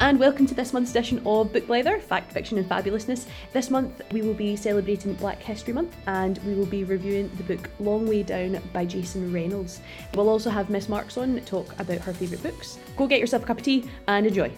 and 0.00 0.18
welcome 0.18 0.46
to 0.46 0.54
this 0.54 0.72
month's 0.72 0.90
edition 0.90 1.20
of 1.26 1.52
Book 1.52 1.66
Blether 1.66 2.00
Fact, 2.00 2.32
Fiction, 2.32 2.56
and 2.58 2.68
Fabulousness. 2.68 3.26
This 3.52 3.70
month 3.70 4.00
we 4.12 4.22
will 4.22 4.34
be 4.34 4.54
celebrating 4.54 5.14
Black 5.14 5.40
History 5.42 5.72
Month 5.72 5.96
and 6.06 6.38
we 6.46 6.54
will 6.54 6.66
be 6.66 6.84
reviewing 6.84 7.30
the 7.36 7.42
book 7.42 7.68
Long 7.80 8.06
Way 8.06 8.22
Down 8.22 8.60
by 8.72 8.84
Jason 8.84 9.32
Reynolds. 9.32 9.80
We'll 10.14 10.28
also 10.28 10.50
have 10.50 10.70
Miss 10.70 10.88
Marks 10.88 11.16
on 11.16 11.40
talk 11.40 11.78
about 11.80 11.98
her 11.98 12.12
favourite 12.12 12.42
books. 12.42 12.78
Go 12.96 13.06
get 13.06 13.20
yourself 13.20 13.42
a 13.42 13.46
cup 13.46 13.58
of 13.58 13.64
tea 13.64 13.90
and 14.06 14.26
enjoy. 14.26 14.52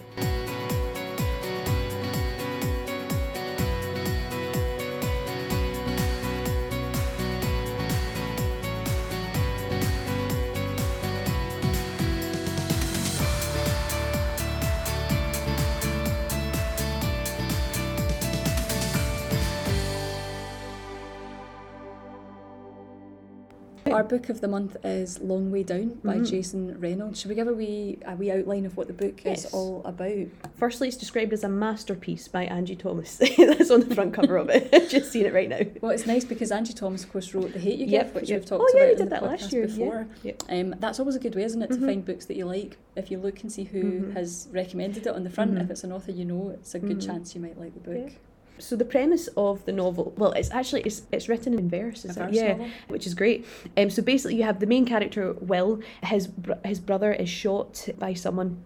Book 24.11 24.27
of 24.27 24.41
the 24.41 24.47
month 24.49 24.75
is 24.83 25.21
Long 25.21 25.51
Way 25.53 25.63
Down 25.63 25.97
by 26.03 26.17
Mhm. 26.17 26.29
Jason 26.29 26.77
Reynolds. 26.81 27.21
Should 27.21 27.29
we 27.29 27.35
give 27.35 27.47
a 27.47 27.53
wee 27.53 27.97
a 28.05 28.13
wee 28.17 28.29
outline 28.29 28.65
of 28.65 28.75
what 28.75 28.87
the 28.87 28.93
book 28.93 29.21
Yes. 29.23 29.45
is 29.45 29.53
all 29.53 29.81
about? 29.85 30.27
Firstly, 30.57 30.89
it's 30.89 30.97
described 30.97 31.31
as 31.31 31.45
a 31.45 31.49
masterpiece 31.49 32.27
by 32.27 32.43
Angie 32.43 32.75
Thomas. 32.75 33.15
That's 33.37 33.71
on 33.71 33.79
the 33.87 33.95
front 33.95 34.13
cover 34.13 34.35
of 34.35 34.49
it. 34.49 34.69
Just 34.89 35.13
seen 35.13 35.25
it 35.25 35.33
right 35.33 35.47
now. 35.47 35.61
Well, 35.79 35.91
it's 35.91 36.05
nice 36.05 36.25
because 36.25 36.51
Angie 36.51 36.73
Thomas, 36.73 37.05
of 37.05 37.11
course, 37.13 37.33
wrote 37.33 37.53
The 37.53 37.59
Hate 37.59 37.79
You 37.79 37.85
Yep, 37.85 38.05
Give, 38.07 38.15
which 38.15 38.29
yep. 38.29 38.41
we've 38.41 38.49
talked 38.49 38.63
Oh, 38.65 38.77
yeah, 38.77 38.83
about 38.83 38.85
we 38.87 38.91
in 38.91 38.97
did 38.97 39.05
the 39.05 39.09
that 39.11 39.23
last 39.23 39.53
year, 39.53 39.61
yeah. 39.61 39.67
before. 39.67 40.07
Yep. 40.23 40.43
Um, 40.49 40.75
that's 40.81 40.99
always 40.99 41.15
a 41.15 41.19
good 41.19 41.35
way, 41.35 41.43
isn't 41.43 41.61
it, 41.61 41.69
to 41.71 41.77
Mhm. 41.77 41.85
find 41.85 42.05
books 42.05 42.25
that 42.25 42.35
you 42.35 42.45
like? 42.45 42.77
If 42.97 43.11
you 43.11 43.17
look 43.17 43.41
and 43.43 43.49
see 43.51 43.63
who 43.63 43.81
Mhm. 43.83 44.13
has 44.15 44.49
recommended 44.51 45.07
it 45.07 45.15
on 45.15 45.23
the 45.23 45.29
front, 45.29 45.57
if 45.57 45.71
it's 45.71 45.85
an 45.85 45.93
author 45.93 46.11
you 46.11 46.25
know, 46.25 46.49
it's 46.49 46.75
a 46.75 46.79
good 46.79 46.97
Mhm. 46.99 47.05
chance 47.05 47.33
you 47.33 47.39
might 47.39 47.57
like 47.57 47.73
the 47.73 47.79
book. 47.79 48.09
Yeah. 48.11 48.17
So 48.61 48.75
the 48.75 48.85
premise 48.85 49.27
of 49.35 49.65
the 49.65 49.71
novel, 49.71 50.13
well, 50.17 50.31
it's 50.33 50.51
actually 50.51 50.81
it's, 50.81 51.01
it's 51.11 51.27
written 51.27 51.53
in 51.57 51.69
verse, 51.69 52.05
is 52.05 52.15
verse 52.15 52.33
Yeah, 52.33 52.53
novel. 52.53 52.69
which 52.87 53.07
is 53.07 53.13
great. 53.13 53.45
Um, 53.77 53.89
so 53.89 54.01
basically, 54.01 54.35
you 54.35 54.43
have 54.43 54.59
the 54.59 54.67
main 54.67 54.85
character 54.85 55.33
Will. 55.33 55.81
His 56.03 56.29
his 56.63 56.79
brother 56.79 57.11
is 57.11 57.29
shot 57.29 57.89
by 57.97 58.13
someone. 58.13 58.63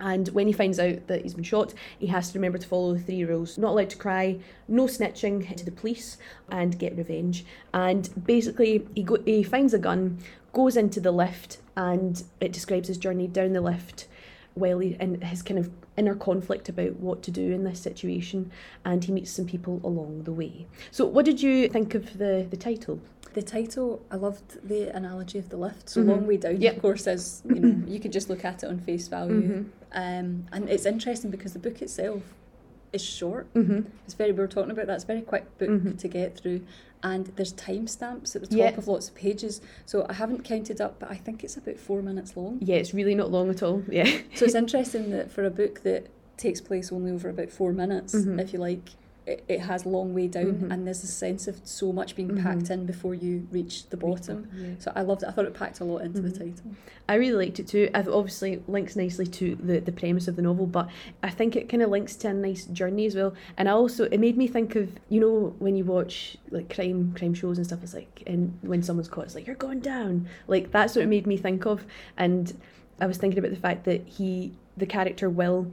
And 0.00 0.28
when 0.30 0.46
he 0.48 0.52
finds 0.52 0.80
out 0.80 1.06
that 1.06 1.22
he's 1.22 1.34
been 1.34 1.44
shot, 1.44 1.74
he 1.98 2.06
has 2.08 2.30
to 2.32 2.38
remember 2.38 2.58
to 2.58 2.66
follow 2.66 2.94
the 2.94 3.00
three 3.00 3.24
rules 3.24 3.56
not 3.58 3.70
allowed 3.72 3.90
to 3.90 3.96
cry, 3.96 4.38
no 4.66 4.86
snitching 4.86 5.44
head 5.44 5.58
to 5.58 5.64
the 5.64 5.70
police, 5.70 6.16
and 6.50 6.78
get 6.78 6.96
revenge. 6.96 7.44
And 7.72 8.08
basically, 8.24 8.88
he, 8.96 9.02
go- 9.04 9.22
he 9.24 9.42
finds 9.44 9.74
a 9.74 9.78
gun, 9.78 10.18
goes 10.52 10.76
into 10.76 10.98
the 11.00 11.12
lift, 11.12 11.58
and 11.76 12.22
it 12.40 12.52
describes 12.52 12.88
his 12.88 12.96
journey 12.98 13.28
down 13.28 13.52
the 13.52 13.60
lift 13.60 14.08
he, 14.60 14.96
and 15.00 15.22
his 15.24 15.42
kind 15.42 15.58
of 15.58 15.70
inner 15.96 16.14
conflict 16.14 16.68
about 16.68 16.96
what 16.96 17.22
to 17.22 17.30
do 17.30 17.52
in 17.52 17.64
this 17.64 17.80
situation. 17.80 18.50
And 18.84 19.04
he 19.04 19.12
meets 19.12 19.30
some 19.30 19.46
people 19.46 19.80
along 19.84 20.24
the 20.24 20.32
way. 20.32 20.66
So, 20.90 21.04
what 21.06 21.24
did 21.24 21.42
you 21.42 21.68
think 21.68 21.94
of 21.94 22.18
the, 22.18 22.46
the 22.50 22.56
title? 22.56 23.00
The 23.34 23.42
title, 23.42 24.02
I 24.10 24.16
loved 24.16 24.66
the 24.68 24.94
analogy 24.94 25.38
of 25.38 25.48
the 25.48 25.56
lift. 25.56 25.88
So 25.88 26.02
Mhm. 26.02 26.06
Long 26.06 26.26
Way 26.26 26.36
Down, 26.36 26.60
Yep. 26.60 26.76
of 26.76 26.82
course, 26.82 27.06
is 27.06 27.42
you 27.46 27.60
know 27.60 27.82
you 27.86 27.98
could 27.98 28.12
just 28.12 28.28
look 28.28 28.44
at 28.44 28.62
it 28.62 28.66
on 28.68 28.78
face 28.78 29.08
value, 29.08 29.40
Mhm. 29.42 29.64
um, 29.92 30.44
and 30.52 30.68
it's 30.68 30.84
interesting 30.84 31.30
because 31.30 31.54
the 31.54 31.58
book 31.58 31.80
itself 31.80 32.22
is 32.92 33.02
short. 33.02 33.52
Mm-hmm. 33.54 33.80
It's 34.04 34.14
very, 34.14 34.32
we 34.32 34.38
were 34.38 34.46
talking 34.46 34.70
about 34.70 34.86
that, 34.86 34.94
it's 34.94 35.04
a 35.04 35.06
very 35.06 35.22
quick 35.22 35.58
book 35.58 35.68
Mhm. 35.70 35.98
to 35.98 36.08
get 36.08 36.36
through. 36.38 36.60
And 37.02 37.26
there's 37.36 37.52
timestamps 37.54 38.36
at 38.36 38.42
the 38.42 38.46
top 38.48 38.56
Yeah. 38.58 38.76
of 38.78 38.86
lots 38.86 39.08
of 39.08 39.14
pages. 39.14 39.60
So 39.86 40.06
I 40.08 40.12
haven't 40.12 40.44
counted 40.44 40.80
up, 40.80 41.00
but 41.00 41.10
I 41.10 41.16
think 41.16 41.42
it's 41.42 41.56
about 41.56 41.78
four 41.78 42.00
minutes 42.02 42.36
long. 42.36 42.58
Yeah, 42.60 42.76
it's 42.76 42.94
really 42.94 43.14
not 43.14 43.30
long 43.30 43.50
at 43.50 43.62
all. 43.62 43.82
Yeah. 43.90 44.04
So 44.34 44.44
it's 44.44 44.54
interesting 44.54 45.10
that 45.10 45.30
for 45.30 45.44
a 45.44 45.50
book 45.50 45.82
that 45.82 46.06
takes 46.36 46.60
place 46.60 46.92
only 46.92 47.10
over 47.10 47.28
about 47.28 47.50
four 47.50 47.72
minutes, 47.72 48.14
Mhm. 48.14 48.40
if 48.40 48.52
you 48.52 48.58
like, 48.58 48.90
it, 49.26 49.44
it 49.48 49.60
has 49.60 49.86
long 49.86 50.14
way 50.14 50.26
down 50.26 50.54
Mhm. 50.54 50.72
and 50.72 50.86
there's 50.86 51.04
a 51.04 51.06
sense 51.06 51.46
of 51.46 51.60
so 51.64 51.92
much 51.92 52.16
being 52.16 52.30
Mhm. 52.30 52.42
packed 52.42 52.70
in 52.70 52.86
before 52.86 53.14
you 53.14 53.46
reach 53.52 53.88
the 53.90 53.96
bottom. 53.96 54.48
Yeah. 54.56 54.70
So 54.80 54.92
I 54.96 55.02
loved 55.02 55.22
it. 55.22 55.28
I 55.28 55.32
thought 55.32 55.44
it 55.44 55.54
packed 55.54 55.78
a 55.80 55.84
lot 55.84 55.98
into 56.02 56.20
the 56.20 56.28
Mhm. 56.30 56.38
title. 56.38 56.70
I 57.08 57.14
really 57.14 57.46
liked 57.46 57.60
it 57.60 57.68
too. 57.68 57.88
It 57.94 58.08
obviously 58.08 58.62
links 58.66 58.96
nicely 58.96 59.26
to 59.26 59.54
the, 59.56 59.78
the 59.78 59.92
premise 59.92 60.26
of 60.26 60.34
the 60.36 60.42
novel, 60.42 60.66
but 60.66 60.88
I 61.22 61.30
think 61.30 61.54
it 61.54 61.68
kind 61.68 61.82
of 61.82 61.90
links 61.90 62.16
to 62.16 62.28
a 62.28 62.34
nice 62.34 62.64
journey 62.66 63.06
as 63.06 63.14
well. 63.14 63.32
And 63.56 63.68
I 63.68 63.72
also 63.72 64.04
it 64.06 64.18
made 64.18 64.36
me 64.36 64.48
think 64.48 64.74
of 64.74 64.88
you 65.08 65.20
know 65.20 65.54
when 65.60 65.76
you 65.76 65.84
watch 65.84 66.36
like 66.50 66.74
crime 66.74 67.12
crime 67.16 67.34
shows 67.34 67.58
and 67.58 67.66
stuff. 67.66 67.80
It's 67.82 67.94
like 67.94 68.22
and 68.26 68.52
when 68.62 68.82
someone's 68.82 69.08
caught, 69.08 69.24
it's 69.26 69.34
like 69.34 69.46
you're 69.46 69.56
going 69.56 69.80
down. 69.80 70.26
Like 70.48 70.72
that's 70.72 70.96
what 70.96 71.02
it 71.02 71.08
made 71.08 71.26
me 71.28 71.36
think 71.36 71.64
of. 71.64 71.84
And 72.16 72.52
I 73.00 73.06
was 73.06 73.18
thinking 73.18 73.38
about 73.38 73.50
the 73.52 73.56
fact 73.56 73.84
that 73.84 74.02
he 74.06 74.52
the 74.76 74.86
character 74.86 75.28
Will 75.30 75.66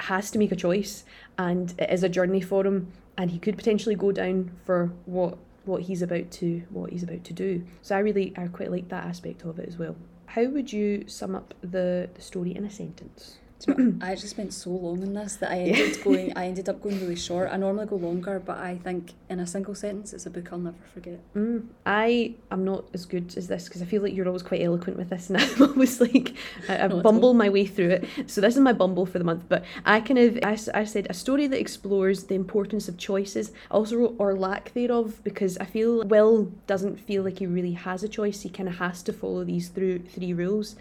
has 0.00 0.30
to 0.32 0.38
make 0.38 0.52
a 0.52 0.56
choice, 0.56 1.04
and 1.38 1.74
it 1.78 1.90
is 1.90 2.02
a 2.02 2.08
journey 2.08 2.40
for 2.40 2.66
him, 2.66 2.92
and 3.16 3.30
he 3.30 3.38
could 3.38 3.56
potentially 3.56 3.94
go 3.94 4.12
down 4.12 4.50
for 4.64 4.92
what 5.06 5.38
what 5.64 5.82
he's 5.82 6.00
about 6.00 6.30
to 6.30 6.62
what 6.70 6.90
he's 6.90 7.02
about 7.02 7.24
to 7.24 7.32
do. 7.32 7.64
So 7.82 7.96
I 7.96 7.98
really 7.98 8.32
I 8.36 8.46
quite 8.46 8.70
like 8.70 8.88
that 8.88 9.04
aspect 9.04 9.44
of 9.44 9.58
it 9.58 9.68
as 9.68 9.78
well. 9.78 9.96
How 10.26 10.44
would 10.44 10.72
you 10.72 11.04
sum 11.08 11.34
up 11.34 11.54
the, 11.62 12.10
the 12.14 12.20
story 12.20 12.54
in 12.54 12.64
a 12.64 12.70
sentence? 12.70 13.38
Do 13.60 13.72
you 13.72 13.78
know, 13.78 14.06
I 14.06 14.12
actually 14.12 14.28
spent 14.28 14.52
so 14.52 14.70
long 14.70 15.02
in 15.02 15.14
this 15.14 15.36
that 15.36 15.50
I 15.50 15.58
ended 15.60 16.02
going. 16.04 16.36
I 16.36 16.46
ended 16.46 16.68
up 16.68 16.82
going 16.82 17.00
really 17.00 17.16
short. 17.16 17.48
I 17.50 17.56
normally 17.56 17.86
go 17.86 17.96
longer, 17.96 18.38
but 18.38 18.58
I 18.58 18.76
think 18.76 19.14
in 19.30 19.40
a 19.40 19.46
single 19.46 19.74
sentence, 19.74 20.12
it's 20.12 20.26
a 20.26 20.30
book 20.30 20.52
I'll 20.52 20.58
never 20.58 20.76
forget. 20.92 21.20
Mm, 21.34 21.66
I 21.86 22.34
am 22.50 22.64
not 22.64 22.84
as 22.92 23.06
good 23.06 23.34
as 23.36 23.48
this 23.48 23.64
because 23.64 23.80
I 23.80 23.86
feel 23.86 24.02
like 24.02 24.14
you're 24.14 24.26
always 24.26 24.42
quite 24.42 24.60
eloquent 24.60 24.98
with 24.98 25.08
this, 25.08 25.30
and 25.30 25.38
I'm 25.40 25.62
always 25.62 26.00
like 26.00 26.34
I, 26.68 26.74
I 26.74 26.76
at 26.76 27.02
bumble 27.02 27.32
my 27.32 27.48
way 27.48 27.64
through 27.64 27.90
it. 27.90 28.08
So 28.26 28.40
this 28.40 28.54
is 28.54 28.60
my 28.60 28.74
bumble 28.74 29.06
for 29.06 29.18
the 29.18 29.24
month. 29.24 29.44
But 29.48 29.64
I 29.86 30.00
kind 30.00 30.18
of 30.18 30.38
I, 30.42 30.58
I 30.74 30.84
said 30.84 31.06
a 31.08 31.14
story 31.14 31.46
that 31.46 31.58
explores 31.58 32.24
the 32.24 32.34
importance 32.34 32.88
of 32.88 32.98
choices, 32.98 33.52
I 33.70 33.74
also 33.74 33.96
wrote 33.96 34.16
or 34.18 34.34
lack 34.34 34.74
thereof, 34.74 35.22
because 35.24 35.56
I 35.58 35.64
feel 35.64 36.04
Will 36.04 36.52
doesn't 36.66 37.00
feel 37.00 37.22
like 37.22 37.38
he 37.38 37.46
really 37.46 37.72
has 37.72 38.02
a 38.02 38.08
choice. 38.08 38.42
He 38.42 38.50
kind 38.50 38.68
of 38.68 38.76
has 38.76 39.02
to 39.04 39.12
follow 39.14 39.44
these 39.44 39.68
through 39.68 40.00
three 40.00 40.34
rules. 40.34 40.76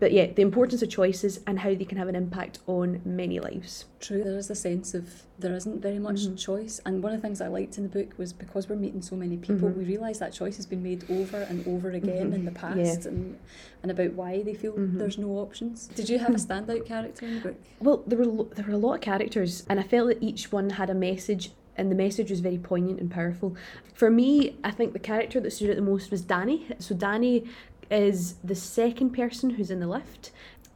But 0.00 0.12
yeah, 0.12 0.26
the 0.32 0.42
importance 0.42 0.80
of 0.82 0.88
choices 0.90 1.40
and 1.46 1.58
how 1.58 1.74
they 1.74 1.84
can 1.84 1.98
have 1.98 2.08
an 2.08 2.14
impact 2.14 2.60
on 2.68 3.00
many 3.04 3.40
lives. 3.40 3.86
True, 4.00 4.22
there 4.22 4.38
is 4.38 4.48
a 4.48 4.54
sense 4.54 4.94
of 4.94 5.22
there 5.40 5.54
isn't 5.54 5.80
very 5.82 5.98
much 5.98 6.26
Mhm. 6.26 6.38
choice. 6.38 6.80
And 6.86 7.02
one 7.02 7.12
of 7.12 7.20
the 7.20 7.26
things 7.26 7.40
I 7.40 7.48
liked 7.48 7.78
in 7.78 7.82
the 7.84 7.88
book 7.88 8.16
was 8.16 8.32
because 8.32 8.68
we're 8.68 8.76
meeting 8.76 9.02
so 9.02 9.16
many 9.16 9.36
people, 9.36 9.68
Mhm. 9.70 9.76
we 9.76 9.84
realise 9.84 10.18
that 10.18 10.32
choice 10.32 10.56
has 10.56 10.66
been 10.66 10.82
made 10.82 11.04
over 11.10 11.38
and 11.38 11.66
over 11.66 11.90
again 11.90 12.30
Mhm. 12.30 12.34
in 12.34 12.44
the 12.44 12.52
past 12.52 13.06
and, 13.06 13.36
and 13.82 13.90
about 13.90 14.12
why 14.14 14.42
they 14.42 14.54
feel 14.54 14.72
Mhm. 14.74 14.98
there's 14.98 15.18
no 15.18 15.30
options. 15.38 15.88
Did 15.88 16.08
you 16.08 16.18
have 16.20 16.30
a 16.30 16.38
standout 16.38 16.84
character 16.86 17.26
in 17.26 17.34
the 17.36 17.40
book? 17.40 17.54
Well, 17.80 18.02
there 18.06 18.18
were 18.18 18.44
there 18.54 18.66
were 18.66 18.74
a 18.74 18.78
lot 18.78 18.94
of 18.94 19.00
characters, 19.00 19.64
and 19.68 19.80
I 19.80 19.82
felt 19.82 20.08
that 20.08 20.22
each 20.22 20.52
one 20.52 20.70
had 20.70 20.90
a 20.90 20.94
message, 20.94 21.52
and 21.76 21.90
the 21.90 21.94
message 21.96 22.30
was 22.30 22.40
very 22.40 22.58
poignant 22.58 23.00
and 23.00 23.08
powerful. 23.10 23.54
For 23.94 24.10
me, 24.10 24.56
I 24.64 24.70
think 24.72 24.92
the 24.92 24.98
character 24.98 25.38
that 25.40 25.52
stood 25.52 25.70
out 25.70 25.76
the 25.76 25.82
most 25.82 26.10
was 26.10 26.22
Dani. 26.22 26.62
So 26.80 26.94
Dani 26.94 27.46
is 27.90 28.34
the 28.44 28.54
second 28.54 29.10
person 29.10 29.50
who's 29.50 29.70
in 29.70 29.80
the 29.80 29.86
lift. 29.86 30.30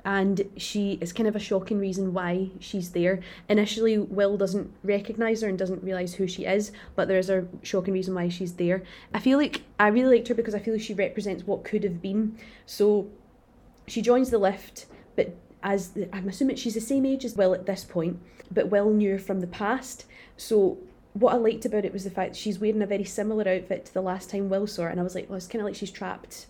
And 0.05 0.51
she 0.57 0.99
is 1.01 1.13
kind 1.13 1.29
of 1.29 1.37
a 1.37 1.41
shocking 1.41 1.79
reason 1.79 2.13
why 2.13 2.51
she's 2.59 2.91
there. 2.91 3.21
Initially, 3.49 3.99
Will 3.99 4.37
doesn't 4.37 4.73
recognise 4.83 5.43
her 5.43 5.49
and 5.49 5.57
doesn't 5.57 5.85
realise 5.85 6.15
who 6.15 6.27
she 6.27 6.45
is, 6.45 6.73
but 6.97 7.07
there 7.07 7.19
is 7.19 7.31
a 7.31 7.47
shocking 7.63 7.95
reason 7.95 8.15
why 8.15 8.29
she's 8.29 8.55
there. 8.55 8.83
I 9.15 9.21
feel 9.21 9.39
like 9.39 9.63
I 9.79 9.89
really 9.89 10.17
liked 10.17 10.29
her 10.29 10.35
because 10.35 10.57
I 10.57 10.59
feel 10.59 10.75
like 10.75 10.83
she 10.83 10.95
represents 10.95 11.47
what 11.47 11.63
could 11.63 11.85
have 11.85 12.03
been. 12.03 12.37
So 12.67 13.11
she 13.87 14.03
joins 14.03 14.31
the 14.31 14.39
lift, 14.39 14.87
but 15.15 15.37
as 15.63 15.91
the, 15.91 16.13
I'm 16.13 16.29
assuming 16.29 16.57
she's 16.57 16.75
the 16.75 16.81
same 16.81 17.07
age 17.07 17.25
as 17.25 17.37
Will 17.37 17.55
at 17.55 17.67
this 17.67 17.85
point, 17.85 18.19
but 18.51 18.71
Will 18.71 18.91
knew 18.91 19.13
her 19.13 19.19
from 19.21 19.41
the 19.41 19.47
past. 19.47 20.07
So 20.37 20.79
what 21.13 21.33
I 21.35 21.37
liked 21.37 21.65
about 21.65 21.85
it 21.85 21.93
was 21.93 22.03
the 22.03 22.11
fact 22.11 22.35
she's 22.35 22.59
wearing 22.59 22.83
a 22.83 22.87
very 22.87 23.05
similar 23.05 23.49
outfit 23.49 23.85
to 23.85 23.95
the 23.95 24.03
last 24.03 24.31
time 24.31 24.49
Will 24.49 24.67
saw 24.67 24.83
her, 24.83 24.89
and 24.89 24.99
I 24.99 25.05
was 25.05 25.15
like, 25.15 25.29
well, 25.29 25.37
it's 25.37 25.47
kind 25.47 25.61
of 25.61 25.67
like 25.67 25.77
she's 25.77 25.93
trapped 25.93 26.47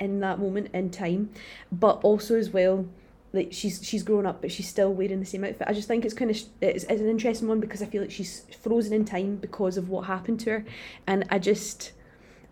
in 0.00 0.20
that 0.20 0.38
moment 0.38 0.68
in 0.74 0.90
time, 0.90 1.30
but 1.72 2.00
also 2.02 2.36
as 2.36 2.50
well. 2.50 2.86
Like 3.32 3.48
she's 3.52 3.84
she's 3.84 4.02
grown 4.02 4.24
up, 4.24 4.40
but 4.40 4.50
she's 4.50 4.68
still 4.68 4.92
wearing 4.94 5.20
the 5.20 5.26
same 5.26 5.44
outfit. 5.44 5.66
I 5.68 5.72
just 5.74 5.88
think 5.88 6.04
it's 6.04 6.14
kind 6.14 6.30
of 6.30 6.36
it's, 6.60 6.84
it's 6.84 7.00
an 7.00 7.08
interesting 7.08 7.48
one 7.48 7.60
because 7.60 7.82
I 7.82 7.86
feel 7.86 8.00
like 8.02 8.10
she's 8.10 8.44
frozen 8.62 8.92
in 8.94 9.04
time 9.04 9.36
because 9.36 9.76
of 9.76 9.88
what 9.90 10.06
happened 10.06 10.40
to 10.40 10.50
her, 10.50 10.64
and 11.06 11.24
I 11.28 11.38
just 11.38 11.92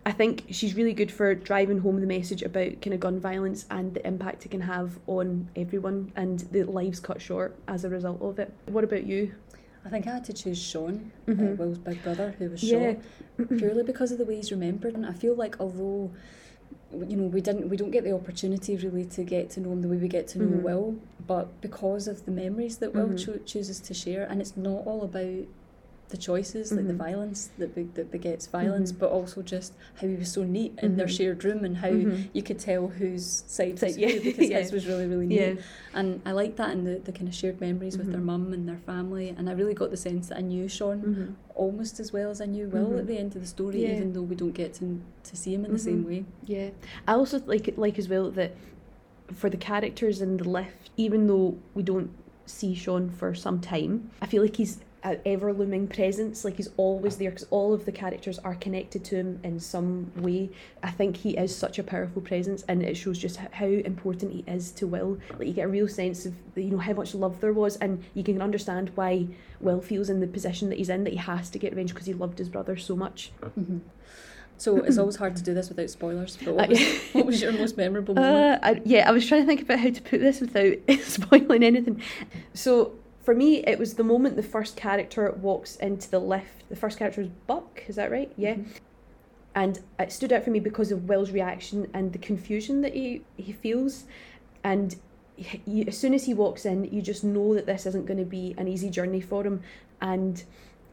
I 0.05 0.11
think 0.11 0.43
she's 0.51 0.75
really 0.75 0.93
good 0.93 1.11
for 1.11 1.33
driving 1.33 1.79
home 1.79 1.99
the 2.01 2.05
message 2.05 2.43
about 2.43 2.81
kind 2.81 2.93
of 2.93 2.99
gun 2.99 3.19
violence 3.19 3.65
and 3.71 3.95
the 3.95 4.05
impact 4.05 4.45
it 4.45 4.49
can 4.49 4.61
have 4.61 4.99
on 5.07 5.49
everyone 5.55 6.11
and 6.15 6.41
the 6.51 6.63
lives 6.63 6.99
cut 6.99 7.19
short 7.19 7.57
as 7.67 7.83
a 7.85 7.89
result 7.89 8.21
of 8.21 8.37
it. 8.37 8.53
What 8.67 8.83
about 8.83 9.05
you? 9.07 9.33
I 9.83 9.89
think 9.89 10.05
I 10.05 10.13
had 10.13 10.25
to 10.25 10.33
choose 10.33 10.61
Shawn, 10.61 11.11
Mhm. 11.27 11.53
uh, 11.53 11.55
Will's 11.55 11.77
big 11.79 12.03
brother, 12.03 12.35
who 12.37 12.49
was 12.49 12.61
Yeah. 12.63 12.93
shot 13.37 13.57
purely 13.57 13.81
because 13.83 14.11
of 14.11 14.19
the 14.19 14.25
way 14.25 14.35
he's 14.35 14.51
remembered. 14.51 14.93
And 14.93 15.05
I 15.05 15.13
feel 15.13 15.33
like 15.35 15.55
although 15.59 16.11
you 16.91 17.15
know 17.17 17.23
we 17.27 17.41
didn't 17.41 17.69
we 17.69 17.75
don't 17.77 17.91
get 17.91 18.03
the 18.03 18.13
opportunity 18.13 18.77
really 18.77 19.03
to 19.05 19.23
get 19.23 19.49
to 19.49 19.59
know 19.59 19.71
him 19.73 19.81
the 19.81 19.87
way 19.87 19.97
we 19.97 20.07
get 20.07 20.27
to 20.29 20.39
know 20.39 20.45
Mhm. 20.57 20.61
Will, 20.63 20.95
but 21.27 21.59
because 21.61 22.07
of 22.07 22.25
the 22.25 22.31
memories 22.31 22.77
that 22.77 22.93
Will 22.95 23.09
Mhm. 23.09 23.17
cho- 23.19 23.39
chooses 23.45 23.79
to 23.81 23.93
share, 23.93 24.23
and 24.29 24.39
it's 24.41 24.55
not 24.55 24.85
all 24.87 25.01
about 25.03 25.45
the 26.09 26.17
choices, 26.17 26.71
like 26.71 26.85
the 26.85 26.93
Mhm. 26.93 26.97
violence 26.97 27.49
that, 27.57 27.73
be, 27.73 27.83
that 27.95 28.11
begets 28.11 28.45
violence, 28.45 28.91
Mhm. 28.91 28.99
but 28.99 29.09
also 29.09 29.41
just 29.41 29.73
how 29.95 30.07
he 30.07 30.15
was 30.15 30.31
so 30.31 30.43
neat 30.43 30.77
in 30.83 30.97
their 30.97 31.07
Mhm. 31.07 31.17
shared 31.17 31.43
room 31.43 31.65
and 31.65 31.77
how 31.77 31.89
Mhm. 31.89 32.27
you 32.31 32.43
could 32.43 32.59
tell 32.59 32.87
whose 32.87 33.43
side 33.47 33.71
was 33.71 33.79
Side, 33.79 33.95
yeah, 33.97 34.09
who 34.09 34.19
because 34.23 34.49
yeah. 34.49 34.59
his 34.59 34.71
was 34.71 34.85
really 34.87 35.07
really 35.07 35.25
neat. 35.25 35.39
Yeah. 35.39 35.53
And 35.95 36.21
I 36.23 36.31
like 36.33 36.57
that 36.57 36.69
and 36.69 36.85
the, 36.85 36.99
the 37.03 37.11
kind 37.11 37.27
of 37.27 37.33
shared 37.33 37.59
memories 37.59 37.97
with 37.97 38.11
their 38.11 38.21
mum 38.21 38.53
and 38.53 38.67
their 38.69 38.77
family. 38.77 39.29
And 39.35 39.49
I 39.49 39.53
really 39.53 39.73
got 39.73 39.89
the 39.89 39.97
sense 39.97 40.27
that 40.29 40.37
I 40.37 40.41
knew 40.41 40.67
Shawn 40.67 41.35
almost 41.55 41.99
as 41.99 42.13
well 42.13 42.29
as 42.29 42.39
I 42.39 42.45
knew 42.45 42.67
Will 42.67 42.97
at 42.99 43.07
the 43.07 43.17
end 43.17 43.35
of 43.35 43.41
the 43.41 43.47
story, 43.47 43.81
Yeah. 43.83 43.95
even 43.95 44.13
though 44.13 44.21
we 44.21 44.35
don't 44.35 44.53
get 44.53 44.73
to, 44.75 44.99
to 45.23 45.35
see 45.35 45.53
him 45.55 45.65
in 45.65 45.71
the 45.73 45.79
same 45.79 46.05
way. 46.05 46.25
Yeah, 46.45 46.69
I 47.07 47.13
also 47.13 47.41
like 47.47 47.73
like 47.77 47.97
as 47.97 48.07
well 48.09 48.29
that 48.31 48.51
for 49.33 49.49
the 49.49 49.57
characters 49.57 50.21
in 50.21 50.37
the 50.37 50.47
lift, 50.47 50.91
even 50.97 51.25
though 51.25 51.55
we 51.73 51.81
don't 51.81 52.11
see 52.45 52.75
Shawn 52.75 53.09
for 53.09 53.33
some 53.33 53.59
time, 53.59 54.11
I 54.21 54.27
feel 54.27 54.43
like 54.43 54.57
he's 54.57 54.81
ever 55.25 55.53
looming 55.53 55.87
presence. 55.87 56.43
Like 56.43 56.57
he's 56.57 56.69
always 56.77 57.17
there 57.17 57.29
because 57.29 57.47
all 57.49 57.73
of 57.73 57.85
the 57.85 57.91
characters 57.91 58.39
are 58.39 58.55
connected 58.55 59.03
to 59.05 59.15
him 59.15 59.39
in 59.43 59.59
some 59.59 60.11
way. 60.15 60.49
I 60.83 60.91
think 60.91 61.17
he 61.17 61.37
is 61.37 61.55
such 61.55 61.79
a 61.79 61.83
powerful 61.83 62.21
presence, 62.21 62.63
and 62.67 62.81
it 62.83 62.95
shows 62.95 63.17
just 63.19 63.37
how 63.37 63.65
important 63.65 64.33
he 64.33 64.43
is 64.47 64.71
to 64.73 64.87
Will. 64.87 65.17
Like 65.37 65.47
you 65.47 65.53
get 65.53 65.65
a 65.65 65.69
real 65.69 65.87
sense 65.87 66.25
of 66.25 66.33
you 66.55 66.71
know 66.71 66.77
how 66.79 66.93
much 66.93 67.13
love 67.13 67.39
there 67.41 67.53
was, 67.53 67.75
and 67.77 68.03
you 68.13 68.23
can 68.23 68.41
understand 68.41 68.91
why 68.95 69.27
Will 69.59 69.81
feels 69.81 70.09
in 70.09 70.19
the 70.19 70.27
position 70.27 70.69
that 70.69 70.77
he's 70.77 70.89
in 70.89 71.03
that 71.03 71.13
he 71.13 71.19
has 71.19 71.49
to 71.51 71.59
get 71.59 71.71
revenge 71.71 71.93
because 71.93 72.07
he 72.07 72.13
loved 72.13 72.37
his 72.39 72.49
brother 72.49 72.75
so 72.77 72.95
much. 72.95 73.31
So 74.57 74.77
it's 74.77 74.97
always 74.97 75.17
hard 75.17 75.35
to 75.35 75.43
do 75.43 75.53
this 75.53 75.67
without 75.67 75.89
spoilers. 75.89 76.37
But 76.37 76.55
what 76.55 76.65
Uh, 76.65 76.69
was, 76.69 76.79
what 77.11 77.25
was 77.25 77.41
your 77.41 77.51
most 77.51 77.75
memorable 77.75 78.15
moment? 78.15 78.63
Uh, 78.63 78.65
I, 78.65 78.81
yeah, 78.85 79.05
I 79.07 79.11
was 79.11 79.27
trying 79.27 79.41
to 79.41 79.45
think 79.47 79.61
about 79.61 79.79
how 79.79 79.89
to 79.89 80.01
put 80.01 80.21
this 80.21 80.39
without 80.39 80.77
spoiling 81.03 81.61
anything. 81.61 82.01
So 82.53 82.93
for 83.25 83.33
me, 83.33 83.63
it 83.65 83.79
was 83.79 83.95
the 83.95 84.03
moment 84.03 84.35
the 84.35 84.43
first 84.43 84.77
character 84.77 85.31
walks 85.31 85.75
into 85.77 86.09
the 86.09 86.19
lift. 86.19 86.69
The 86.69 86.75
first 86.75 86.99
character 86.99 87.21
was 87.21 87.31
Buck, 87.47 87.83
is 87.87 87.95
that 87.95 88.11
right? 88.11 88.31
Yeah. 88.37 88.55
Mhm. 88.55 88.67
And 89.55 89.79
it 89.99 90.11
stood 90.11 90.31
out 90.31 90.43
for 90.43 90.51
me 90.51 90.59
because 90.59 90.91
of 90.91 91.07
Will's 91.09 91.31
reaction 91.31 91.89
and 91.93 92.13
the 92.13 92.19
confusion 92.19 92.81
that 92.81 92.93
he, 92.93 93.23
he 93.37 93.51
feels. 93.51 94.03
And 94.63 94.95
he, 95.35 95.87
as 95.87 95.97
soon 95.97 96.13
as 96.13 96.25
he 96.25 96.33
walks 96.33 96.65
in, 96.65 96.85
you 96.85 97.01
just 97.01 97.23
know 97.23 97.55
that 97.55 97.65
this 97.65 97.85
isn't 97.85 98.05
going 98.05 98.19
to 98.19 98.25
be 98.25 98.53
an 98.57 98.67
easy 98.67 98.89
journey 98.89 99.21
for 99.21 99.43
him. 99.43 99.61
And 100.01 100.43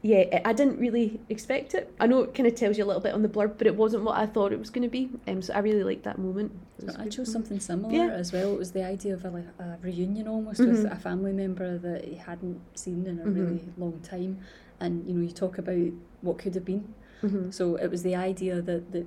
yeah, 0.05 0.41
I- 0.43 0.51
didn't 0.53 0.79
really 0.79 1.19
expect 1.29 1.73
it. 1.73 1.91
I 1.99 2.07
know 2.07 2.19
it 2.23 2.35
kind 2.35 2.45
of 2.45 2.55
tells 2.55 2.77
you 2.77 2.83
a 2.83 2.85
little 2.85 3.01
bit 3.01 3.13
on 3.13 3.21
the 3.21 3.29
blurb, 3.29 3.57
but 3.57 3.67
it 3.67 3.75
wasn't 3.75 4.03
what 4.03 4.17
I 4.17 4.25
thought 4.25 4.51
it 4.51 4.59
was 4.59 4.69
going 4.69 4.83
to 4.83 4.89
be. 4.89 5.09
Um, 5.27 5.41
so 5.41 5.53
I 5.53 5.59
really 5.59 5.83
liked 5.83 6.03
that 6.03 6.17
moment. 6.19 6.51
It 6.79 6.85
was 6.85 6.95
a 6.97 7.01
I 7.01 7.07
chose 7.07 7.31
something 7.31 7.59
similar 7.61 7.93
Yeah. 7.93 8.09
as 8.11 8.33
well. 8.33 8.53
It 8.53 8.59
was 8.59 8.73
the 8.73 8.83
idea 8.85 9.13
of 9.13 9.23
a, 9.23 9.29
like, 9.29 9.45
a 9.59 9.77
reunion 9.81 10.27
almost 10.27 10.59
with 10.59 10.83
Mhm. 10.85 10.91
a 10.91 10.95
family 10.97 11.31
member 11.31 11.77
that 11.77 12.03
he 12.03 12.15
hadn't 12.15 12.59
seen 12.77 13.05
in 13.07 13.19
a 13.19 13.23
Mhm. 13.23 13.35
really 13.35 13.61
long 13.77 13.99
time. 14.03 14.39
And 14.81 15.07
you 15.07 15.13
know, 15.13 15.21
you 15.21 15.31
talk 15.31 15.57
about 15.57 15.91
what 16.21 16.37
could 16.37 16.53
have 16.55 16.65
been. 16.65 16.93
Mhm. 17.21 17.53
So 17.53 17.75
it 17.77 17.89
was 17.89 18.03
the 18.03 18.15
idea 18.15 18.61
that, 18.61 18.91
that 18.91 19.05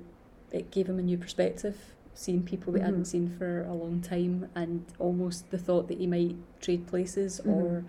it 0.51 0.71
gave 0.71 0.89
him 0.89 0.97
a 0.97 1.03
new 1.03 1.19
perspective, 1.19 1.93
seeing 2.15 2.41
people 2.41 2.73
we 2.73 2.79
Mhm. 2.79 2.83
hadn't 2.85 3.05
seen 3.05 3.29
for 3.29 3.61
a 3.65 3.73
long 3.75 4.01
time, 4.01 4.49
and 4.55 4.83
almost 4.97 5.51
the 5.51 5.59
thought 5.59 5.87
that 5.89 5.99
he 5.99 6.07
might 6.07 6.35
trade 6.59 6.87
places 6.87 7.39
or 7.41 7.83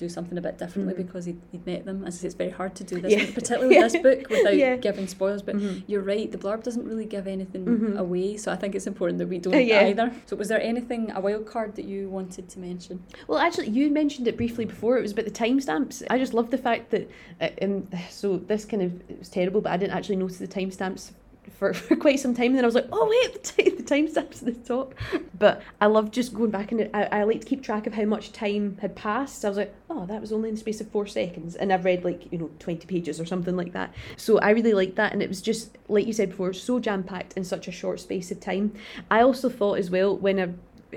do 0.00 0.08
something 0.08 0.38
a 0.38 0.40
bit 0.40 0.56
differently 0.58 0.94
Mhm. 0.94 0.96
because 0.96 1.26
he'd, 1.26 1.38
he'd 1.52 1.64
met 1.66 1.84
them. 1.84 2.02
As 2.06 2.14
I 2.16 2.18
say, 2.22 2.26
it's 2.28 2.34
very 2.34 2.50
hard 2.50 2.74
to 2.76 2.84
do 2.84 3.00
this, 3.02 3.12
Yeah. 3.12 3.26
particularly 3.34 3.76
with 3.78 3.92
this 3.92 4.02
book, 4.08 4.28
without 4.30 4.56
Yeah. 4.56 4.76
giving 4.76 5.06
spoilers. 5.06 5.42
But 5.42 5.56
Mhm. 5.56 5.82
you're 5.86 6.00
right, 6.00 6.32
the 6.32 6.38
blurb 6.38 6.62
doesn't 6.62 6.86
really 6.86 7.04
give 7.04 7.26
anything 7.26 7.66
Mhm. 7.66 7.98
away, 7.98 8.38
so 8.38 8.50
I 8.50 8.56
think 8.56 8.74
it's 8.74 8.86
important 8.86 9.18
that 9.18 9.28
we 9.28 9.38
don't 9.38 9.54
Uh, 9.54 9.58
yeah. 9.58 9.86
either. 9.86 10.10
So, 10.24 10.36
was 10.36 10.48
there 10.48 10.60
anything, 10.62 11.10
a 11.14 11.20
wild 11.20 11.44
card 11.46 11.76
that 11.76 11.84
you 11.84 12.08
wanted 12.08 12.48
to 12.48 12.58
mention? 12.58 13.02
Well, 13.28 13.38
actually, 13.38 13.68
you 13.68 13.90
mentioned 13.90 14.26
it 14.26 14.38
briefly 14.38 14.64
before. 14.64 14.96
It 14.96 15.02
was 15.02 15.12
about 15.12 15.26
the 15.26 15.30
timestamps. 15.30 16.02
I 16.08 16.18
just 16.18 16.32
love 16.32 16.50
the 16.50 16.58
fact 16.58 16.90
that, 16.92 17.08
uh, 17.40 17.48
um, 17.60 17.86
so 18.08 18.38
this 18.38 18.64
kind 18.64 18.82
of 18.82 18.92
it 19.10 19.18
was 19.18 19.28
terrible, 19.28 19.60
but 19.60 19.72
I 19.72 19.76
didn't 19.76 19.92
actually 19.94 20.16
notice 20.16 20.38
the 20.38 20.48
timestamps 20.48 21.12
for, 21.60 21.72
for 21.74 21.94
quite 21.94 22.18
some 22.18 22.34
time. 22.34 22.46
And 22.46 22.56
then 22.56 22.64
I 22.64 22.66
was 22.66 22.74
like, 22.74 22.88
oh 22.90 23.06
wait, 23.08 23.34
the, 23.34 23.38
ti- 23.38 23.76
the 23.76 23.82
timestamps 23.84 24.42
at 24.42 24.46
the 24.46 24.52
top. 24.66 24.94
But 25.38 25.62
I 25.80 25.86
love 25.86 26.10
just 26.10 26.34
going 26.34 26.50
back 26.50 26.72
and 26.72 26.90
I, 26.92 27.04
I 27.04 27.22
like 27.22 27.42
to 27.42 27.46
keep 27.46 27.62
track 27.62 27.86
of 27.86 27.94
how 27.94 28.04
much 28.04 28.32
time 28.32 28.78
had 28.80 28.96
passed. 28.96 29.44
I 29.44 29.48
was 29.48 29.58
like, 29.58 29.74
oh, 29.88 30.06
that 30.06 30.20
was 30.20 30.32
only 30.32 30.48
in 30.48 30.56
the 30.56 30.60
space 30.60 30.80
of 30.80 30.90
four 30.90 31.06
seconds, 31.06 31.54
and 31.54 31.72
I've 31.72 31.84
read 31.84 32.04
like 32.04 32.32
you 32.32 32.38
know 32.38 32.50
twenty 32.58 32.86
pages 32.86 33.20
or 33.20 33.26
something 33.26 33.56
like 33.56 33.72
that. 33.74 33.94
So 34.16 34.38
I 34.38 34.50
really 34.50 34.72
liked 34.72 34.96
that, 34.96 35.12
and 35.12 35.22
it 35.22 35.28
was 35.28 35.40
just 35.40 35.78
like 35.88 36.06
you 36.06 36.12
said 36.12 36.30
before, 36.30 36.52
so 36.52 36.80
jam 36.80 37.04
packed 37.04 37.34
in 37.34 37.44
such 37.44 37.68
a 37.68 37.72
short 37.72 38.00
space 38.00 38.30
of 38.30 38.40
time. 38.40 38.72
I 39.10 39.20
also 39.20 39.48
thought 39.48 39.78
as 39.78 39.90
well 39.90 40.16
when 40.16 40.40
I 40.40 40.48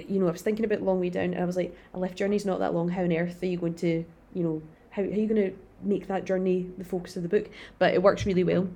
you 0.07 0.19
know, 0.19 0.27
I 0.27 0.31
was 0.31 0.42
thinking 0.42 0.65
about 0.65 0.81
Long 0.81 1.00
Way 1.00 1.10
Down 1.10 1.33
and 1.33 1.39
I 1.42 1.45
was 1.45 1.56
like, 1.56 1.75
a 1.94 2.00
lift 2.00 2.18
journey's 2.18 2.45
not 2.48 2.60
that 2.60 2.74
long. 2.74 2.89
How 2.89 3.04
on 3.04 3.13
earth 3.13 3.44
are 3.44 3.45
you 3.45 3.57
going 3.57 3.75
to, 3.75 4.04
you 4.33 4.44
know, 4.44 4.62
how, 4.89 5.04
how 5.04 5.07
are 5.07 5.12
you 5.12 5.27
going 5.27 5.51
to 5.51 5.56
make 5.83 6.07
that 6.07 6.25
journey 6.25 6.68
the 6.80 6.83
focus 6.83 7.15
of 7.15 7.21
the 7.21 7.30
book? 7.30 7.50
But 7.77 7.94
it 7.94 8.01
works 8.01 8.25
really 8.25 8.44
well. 8.44 8.68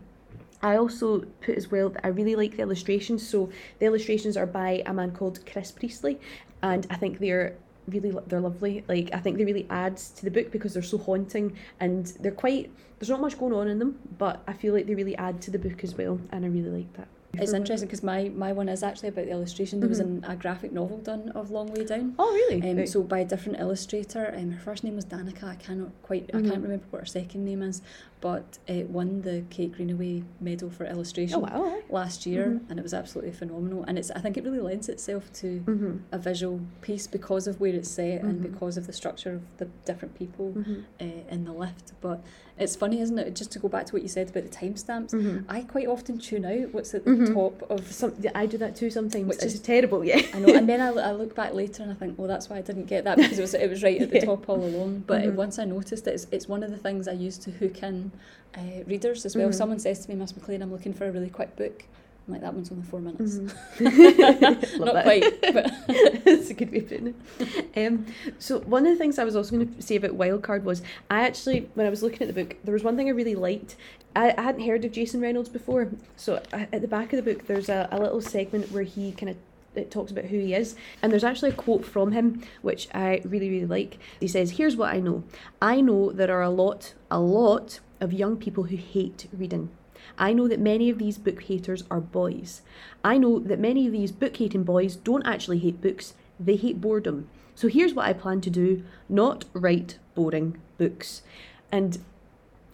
I 0.61 0.77
also 0.77 1.19
put 1.41 1.55
as 1.55 1.69
well 1.71 1.89
that 1.89 2.05
I 2.05 2.09
really 2.09 2.35
like 2.35 2.57
the 2.57 2.63
illustrations. 2.63 3.27
So 3.27 3.49
the 3.79 3.85
illustrations 3.85 4.37
are 4.37 4.45
by 4.45 4.83
a 4.85 4.93
man 4.93 5.11
called 5.11 5.39
Chris 5.45 5.71
Priestley, 5.71 6.19
and 6.61 6.87
I 6.89 6.95
think 6.95 7.19
they're 7.19 7.55
really 7.87 8.13
they're 8.27 8.41
lovely. 8.41 8.83
Like 8.87 9.09
I 9.13 9.19
think 9.19 9.37
they 9.37 9.45
really 9.45 9.67
adds 9.69 10.09
to 10.11 10.25
the 10.25 10.31
book 10.31 10.51
because 10.51 10.73
they're 10.73 10.83
so 10.83 10.97
haunting 10.97 11.55
and 11.79 12.07
they're 12.19 12.31
quite. 12.31 12.71
There's 12.99 13.09
not 13.09 13.21
much 13.21 13.37
going 13.37 13.53
on 13.53 13.67
in 13.67 13.77
them, 13.77 13.99
but 14.17 14.41
I 14.47 14.53
feel 14.53 14.73
like 14.73 14.87
they 14.87 14.95
really 14.95 15.15
add 15.17 15.41
to 15.43 15.51
the 15.51 15.59
book 15.59 15.83
as 15.83 15.95
well, 15.95 16.19
and 16.31 16.43
I 16.43 16.47
really 16.47 16.69
like 16.69 16.93
that. 16.93 17.07
It's 17.41 17.53
interesting 17.53 17.87
because 17.87 18.03
my, 18.03 18.29
my 18.35 18.51
one 18.53 18.69
is 18.69 18.83
actually 18.83 19.09
about 19.09 19.25
the 19.25 19.31
illustration. 19.31 19.79
There 19.79 19.89
was 19.89 19.99
an, 19.99 20.23
a 20.27 20.35
graphic 20.35 20.71
novel 20.71 20.97
done 20.97 21.29
of 21.35 21.51
Long 21.51 21.71
Way 21.73 21.85
Down. 21.85 22.15
Oh 22.19 22.31
really? 22.31 22.69
Um, 22.69 22.77
Right. 22.77 22.89
so 22.89 23.03
by 23.03 23.19
a 23.19 23.25
different 23.25 23.59
illustrator. 23.59 24.33
Um, 24.35 24.51
her 24.51 24.59
first 24.59 24.83
name 24.83 24.95
was 24.95 25.05
Danica. 25.05 25.43
I 25.43 25.55
cannot 25.55 25.89
quite. 26.03 26.29
I 26.33 26.37
Mhm. 26.37 26.49
can't 26.49 26.63
remember 26.63 26.85
what 26.91 26.99
her 26.99 27.05
second 27.05 27.45
name 27.45 27.61
is, 27.61 27.81
but 28.21 28.57
it 28.67 28.89
won 28.89 29.21
the 29.21 29.43
Kate 29.49 29.71
Greenaway 29.73 30.23
Medal 30.41 30.69
for 30.69 30.85
illustration 30.85 31.35
oh 31.37 31.39
wow. 31.39 31.77
last 31.89 32.25
year, 32.25 32.59
and 32.69 32.79
it 32.79 32.83
was 32.83 32.93
absolutely 32.93 33.31
phenomenal. 33.33 33.83
And 33.87 33.97
it's 33.97 34.11
I 34.11 34.19
think 34.19 34.37
it 34.37 34.43
really 34.43 34.59
lends 34.59 34.89
itself 34.89 35.31
to 35.33 35.47
Mm-hmm. 35.67 35.97
a 36.11 36.17
visual 36.17 36.59
piece 36.81 37.07
because 37.07 37.47
of 37.47 37.59
where 37.59 37.73
it's 37.73 37.89
set 37.89 38.21
and 38.21 38.41
because 38.41 38.77
of 38.77 38.87
the 38.87 38.93
structure 38.93 39.33
of 39.33 39.41
the 39.57 39.65
different 39.85 40.15
people 40.17 40.53
Mm-hmm. 40.57 40.79
uh, 41.01 41.05
in 41.33 41.45
the 41.45 41.53
lift. 41.53 41.93
But 42.01 42.23
it's 42.57 42.75
funny, 42.75 43.01
isn't 43.01 43.19
it? 43.19 43.35
Just 43.35 43.51
to 43.51 43.59
go 43.59 43.67
back 43.67 43.85
to 43.87 43.93
what 43.93 44.01
you 44.01 44.07
said 44.07 44.29
about 44.29 44.43
the 44.43 44.49
timestamps. 44.49 45.11
Mm-hmm. 45.11 45.49
I 45.49 45.61
quite 45.61 45.87
often 45.87 46.17
tune 46.17 46.45
out 46.45 46.73
what's 46.73 46.93
at 46.95 47.05
the 47.05 47.11
Mhm. 47.29 47.33
top 47.33 47.71
of 47.71 47.91
Some, 47.91 48.13
yeah, 48.19 48.31
I 48.35 48.45
do 48.45 48.57
that 48.57 48.75
too 48.75 48.89
sometimes. 48.89 49.27
Which 49.27 49.43
is- 49.43 49.59
terrible, 49.59 50.03
yeah. 50.03 50.21
I 50.33 50.39
know, 50.39 50.53
and 50.55 50.67
then 50.67 50.81
I, 50.87 50.89
I 50.89 51.11
look 51.11 51.35
back 51.35 51.53
later 51.53 51.83
and 51.83 51.91
I 51.91 51.95
think, 51.95 52.17
well, 52.17 52.27
that's 52.27 52.49
why 52.49 52.57
I 52.57 52.61
didn't 52.61 52.85
get 52.85 53.03
that 53.05 53.17
because 53.17 53.37
it 53.37 53.41
was 53.41 53.53
it 53.53 53.69
was 53.69 53.83
right 53.83 54.01
at 54.01 54.09
the 54.09 54.17
Yeah. 54.17 54.25
top 54.25 54.47
all 54.49 54.63
along. 54.63 55.03
But 55.07 55.21
Mhm. 55.23 55.35
once 55.35 55.59
I 55.59 55.65
noticed 55.65 56.07
it, 56.07 56.13
it's, 56.13 56.27
it's 56.31 56.47
one 56.47 56.63
of 56.63 56.71
the 56.71 56.77
things 56.77 57.07
I 57.07 57.13
use 57.13 57.37
to 57.39 57.51
hook 57.51 57.83
in 57.83 58.11
uh, 58.55 58.83
readers 58.87 59.25
as 59.25 59.35
well. 59.35 59.49
Mhm. 59.49 59.53
someone 59.55 59.79
says 59.79 59.99
to 60.05 60.09
me, 60.09 60.15
Miss 60.15 60.35
McLean, 60.35 60.61
I'm 60.61 60.71
looking 60.71 60.93
for 60.93 61.05
a 61.07 61.11
really 61.11 61.29
quick 61.29 61.55
book. 61.55 61.83
Like, 62.29 62.41
that 62.41 62.53
one's 62.53 62.71
only 62.71 62.83
four 62.83 62.99
minutes. 62.99 63.37
Mhm. 63.77 64.79
Not 64.79 64.93
that. 64.93 65.03
quite, 65.03 65.41
but 65.53 65.71
That's 66.25 66.49
a 66.49 66.53
good 66.53 66.71
way 66.71 66.79
of 66.79 66.89
putting 66.89 67.15
it. 67.37 67.77
Um, 67.87 68.05
so 68.37 68.59
one 68.61 68.85
of 68.85 68.91
the 68.91 68.97
things 68.97 69.17
I 69.17 69.23
was 69.23 69.35
also 69.35 69.55
going 69.55 69.73
to 69.73 69.81
say 69.81 69.95
about 69.95 70.11
Wildcard 70.11 70.63
was 70.63 70.81
I 71.09 71.21
actually, 71.21 71.69
when 71.75 71.85
I 71.87 71.89
was 71.89 72.03
looking 72.03 72.21
at 72.27 72.33
the 72.33 72.43
book, 72.43 72.57
there 72.63 72.73
was 72.73 72.83
one 72.83 72.97
thing 72.97 73.07
I 73.07 73.11
really 73.11 73.35
liked. 73.35 73.75
I, 74.15 74.33
I 74.37 74.41
hadn't 74.41 74.65
heard 74.65 74.83
of 74.83 74.91
Jason 74.91 75.21
Reynolds 75.21 75.47
before, 75.49 75.89
so 76.15 76.41
I, 76.51 76.67
at 76.73 76.81
the 76.81 76.87
back 76.87 77.13
of 77.13 77.23
the 77.23 77.33
book, 77.33 77.47
there's 77.47 77.69
a, 77.69 77.87
a 77.91 77.99
little 77.99 78.19
segment 78.21 78.71
where 78.71 78.83
he 78.83 79.11
kind 79.13 79.29
of 79.29 79.37
it 79.75 79.91
talks 79.91 80.11
about 80.11 80.25
who 80.25 80.39
he 80.39 80.55
is, 80.55 80.75
and 81.03 81.11
there's 81.11 81.23
actually 81.23 81.51
a 81.51 81.53
quote 81.53 81.85
from 81.85 82.11
him 82.11 82.41
which 82.63 82.87
I 82.95 83.21
really 83.23 83.49
really 83.51 83.67
like. 83.67 83.99
He 84.19 84.27
says, 84.27 84.51
"Here's 84.51 84.75
what 84.75 84.91
I 84.91 84.99
know. 84.99 85.23
I 85.61 85.81
know 85.81 86.11
there 86.11 86.35
are 86.35 86.41
a 86.41 86.49
lot, 86.49 86.95
a 87.11 87.19
lot 87.19 87.79
of 88.01 88.11
young 88.11 88.37
people 88.37 88.63
who 88.65 88.75
hate 88.75 89.27
reading." 89.31 89.69
I 90.17 90.33
know 90.33 90.47
that 90.47 90.59
many 90.59 90.89
of 90.89 90.97
these 90.97 91.17
book 91.17 91.43
haters 91.43 91.83
are 91.89 91.99
boys. 91.99 92.61
I 93.03 93.17
know 93.17 93.39
that 93.39 93.59
many 93.59 93.85
of 93.87 93.93
these 93.93 94.11
book 94.11 94.35
hating 94.37 94.63
boys 94.63 94.95
don't 94.95 95.25
actually 95.25 95.59
hate 95.59 95.81
books, 95.81 96.13
they 96.39 96.55
hate 96.55 96.81
boredom. 96.81 97.29
So 97.55 97.67
here's 97.67 97.93
what 97.93 98.05
I 98.05 98.13
plan 98.13 98.41
to 98.41 98.49
do 98.49 98.83
not 99.09 99.45
write 99.53 99.97
boring 100.13 100.59
books. 100.77 101.23
And 101.71 101.99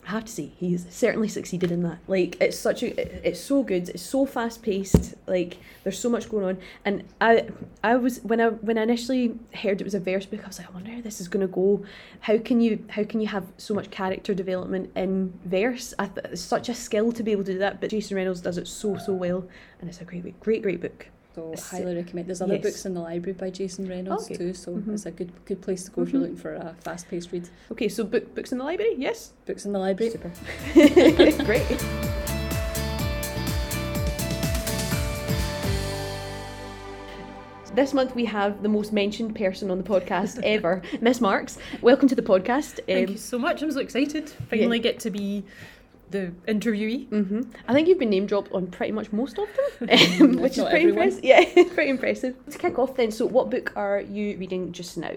I 0.06 0.12
have 0.12 0.26
to 0.26 0.32
say, 0.32 0.52
he's 0.58 0.86
certainly 0.90 1.30
succeeded 1.30 1.72
in 1.72 1.82
that. 1.84 2.00
Like, 2.08 2.36
it's 2.42 2.58
such 2.60 2.84
a, 2.84 2.88
it- 3.00 3.22
it's 3.24 3.40
so 3.40 3.64
good. 3.64 3.88
It's 3.90 4.04
so 4.04 4.26
fast 4.26 4.62
paced. 4.62 5.16
Like, 5.28 5.58
there's 5.84 5.98
so 5.98 6.10
much 6.10 6.30
going 6.30 6.44
on. 6.46 6.58
And 6.84 7.04
I, 7.22 7.48
I 7.84 7.96
was 7.96 8.20
when 8.22 8.42
I 8.42 8.50
when 8.50 8.78
I 8.78 8.84
initially 8.84 9.38
heard 9.54 9.80
it 9.80 9.84
was 9.86 9.94
a 9.94 10.00
verse 10.02 10.26
book, 10.26 10.42
I 10.44 10.48
was 10.48 10.60
like, 10.60 10.70
I 10.70 10.74
wonder 10.74 10.92
how 10.92 11.02
this 11.02 11.22
is 11.22 11.28
to 11.30 11.48
go. 11.48 11.86
How 12.22 12.38
can 12.38 12.60
you 12.60 12.84
how 12.90 13.04
can 13.06 13.22
you 13.22 13.28
have 13.28 13.46
so 13.58 13.74
much 13.74 13.92
character 13.92 14.34
development 14.34 14.92
in 14.96 15.34
verse? 15.46 15.94
I 15.98 16.08
th- 16.08 16.28
it's 16.32 16.42
such 16.42 16.68
a 16.70 16.74
skill 16.76 17.12
to 17.14 17.24
be 17.24 17.32
able 17.32 17.44
to 17.46 17.54
do 17.54 17.60
that. 17.60 17.80
But 17.80 17.90
Jason 17.92 18.18
Reynolds 18.18 18.42
does 18.42 18.58
it 18.58 18.68
so 18.68 18.98
so 18.98 19.14
well, 19.14 19.46
and 19.80 19.90
it's 19.90 20.02
a 20.02 20.06
great 20.06 20.40
great 20.42 20.62
great 20.64 20.82
book. 20.82 21.08
So 21.36 21.50
Yes. 21.52 21.70
highly 21.70 21.96
recommend. 21.96 22.28
There's 22.28 22.42
other 22.42 22.56
Yes. 22.56 22.64
books 22.64 22.86
in 22.86 22.94
the 22.94 23.02
library 23.02 23.34
by 23.34 23.50
Jason 23.50 23.88
Reynolds 23.88 24.26
Okay. 24.26 24.36
too, 24.36 24.54
so 24.54 24.74
Mhm. 24.74 24.94
it's 24.94 25.06
a 25.06 25.12
good 25.12 25.32
good 25.46 25.62
place 25.62 25.84
to 25.86 25.92
go 25.92 26.04
if 26.04 26.12
you're 26.14 26.20
Mhm. 26.20 26.24
looking 26.24 26.38
for 26.38 26.54
a 26.54 26.76
fast 26.82 27.08
paced 27.10 27.32
read. 27.32 27.50
Okay, 27.72 27.90
so 27.90 28.04
book 28.04 28.34
books 28.36 28.52
in 28.52 28.58
the 28.60 28.64
library, 28.64 28.96
yes, 28.98 29.34
Books 29.46 29.66
in 29.66 29.74
the 29.74 29.80
library. 29.80 30.12
super, 30.12 30.32
great. 31.46 31.66
This 37.74 37.92
month 37.94 38.14
we 38.14 38.26
have 38.26 38.62
the 38.62 38.70
most 38.70 38.94
mentioned 38.94 39.36
person 39.36 39.72
on 39.72 39.80
the 39.80 39.84
podcast 39.84 40.40
ever, 40.44 40.84
Miss 41.02 41.20
Marks. 41.20 41.58
Welcome 41.82 42.08
to 42.10 42.14
the 42.16 42.22
podcast. 42.22 42.80
Thank 42.86 43.10
you 43.10 43.18
so 43.18 43.40
much. 43.40 43.64
I'm 43.64 43.72
so 43.72 43.80
excited. 43.80 44.30
Finally 44.50 44.78
get 44.80 45.00
to 45.02 45.10
be 45.10 45.44
the 46.14 46.32
interviewee. 46.48 47.10
hmm 47.10 47.42
I 47.68 47.74
think 47.74 47.88
you've 47.88 48.00
been 48.00 48.10
name 48.10 48.26
dropped 48.26 48.52
on 48.54 48.68
pretty 48.68 48.94
much 48.94 49.12
most 49.12 49.38
of 49.38 49.48
them, 49.80 49.90
um, 50.22 50.42
which 50.42 50.58
is 50.58 50.64
pretty 50.64 50.90
impressive. 50.90 51.24
Yeah, 51.24 51.44
pretty 51.74 51.90
impressive. 51.90 52.36
To 52.50 52.58
kick 52.58 52.80
off 52.80 52.96
then, 52.96 53.12
so 53.12 53.26
what 53.26 53.50
book 53.50 53.74
are 53.76 54.00
you 54.00 54.38
reading 54.38 54.72
just 54.72 54.98
now? 54.98 55.16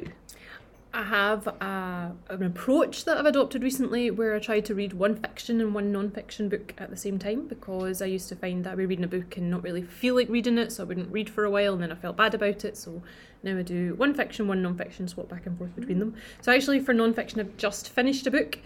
I 0.97 1.03
have 1.03 1.47
uh, 1.47 2.09
an 2.31 2.43
approach 2.43 3.05
that 3.05 3.19
I've 3.19 3.27
adopted 3.27 3.63
recently 3.63 4.11
where 4.11 4.35
I 4.35 4.39
try 4.39 4.61
to 4.61 4.75
read 4.75 4.95
one 4.95 5.15
fiction 5.15 5.61
and 5.61 5.75
one 5.75 5.93
non 5.93 6.11
fiction 6.11 6.49
book 6.49 6.73
at 6.79 6.89
the 6.89 6.97
same 6.97 7.19
time 7.19 7.47
because 7.47 8.01
I 8.01 8.07
used 8.07 8.31
to 8.31 8.37
find 8.37 8.65
that 8.65 8.73
I'd 8.73 8.79
be 8.79 8.87
reading 8.87 9.05
a 9.05 9.09
book 9.09 9.37
and 9.37 9.51
not 9.51 9.63
really 9.63 9.83
feel 9.83 10.15
like 10.15 10.31
reading 10.31 10.57
it, 10.57 10.73
so 10.73 10.83
I 10.83 10.87
wouldn't 10.87 11.13
read 11.13 11.29
for 11.29 11.45
a 11.45 11.51
while 11.51 11.75
and 11.75 11.83
then 11.83 11.93
I 11.93 11.97
felt 11.97 12.17
bad 12.17 12.35
about 12.35 12.65
it. 12.65 12.79
So 12.79 13.03
now 13.43 13.59
I 13.59 13.63
do 13.63 13.95
one 13.97 14.15
fiction, 14.15 14.49
one 14.49 14.63
non 14.63 14.79
fiction, 14.79 15.07
swap 15.07 15.29
back 15.29 15.45
and 15.45 15.59
forth 15.59 15.77
between 15.77 15.99
them. 15.99 16.15
So 16.41 16.51
actually, 16.51 16.81
for 16.81 16.95
non 16.95 17.13
fiction, 17.13 17.41
I've 17.41 17.59
just 17.59 17.91
finished 17.91 18.27
a 18.27 18.31
book 18.31 18.59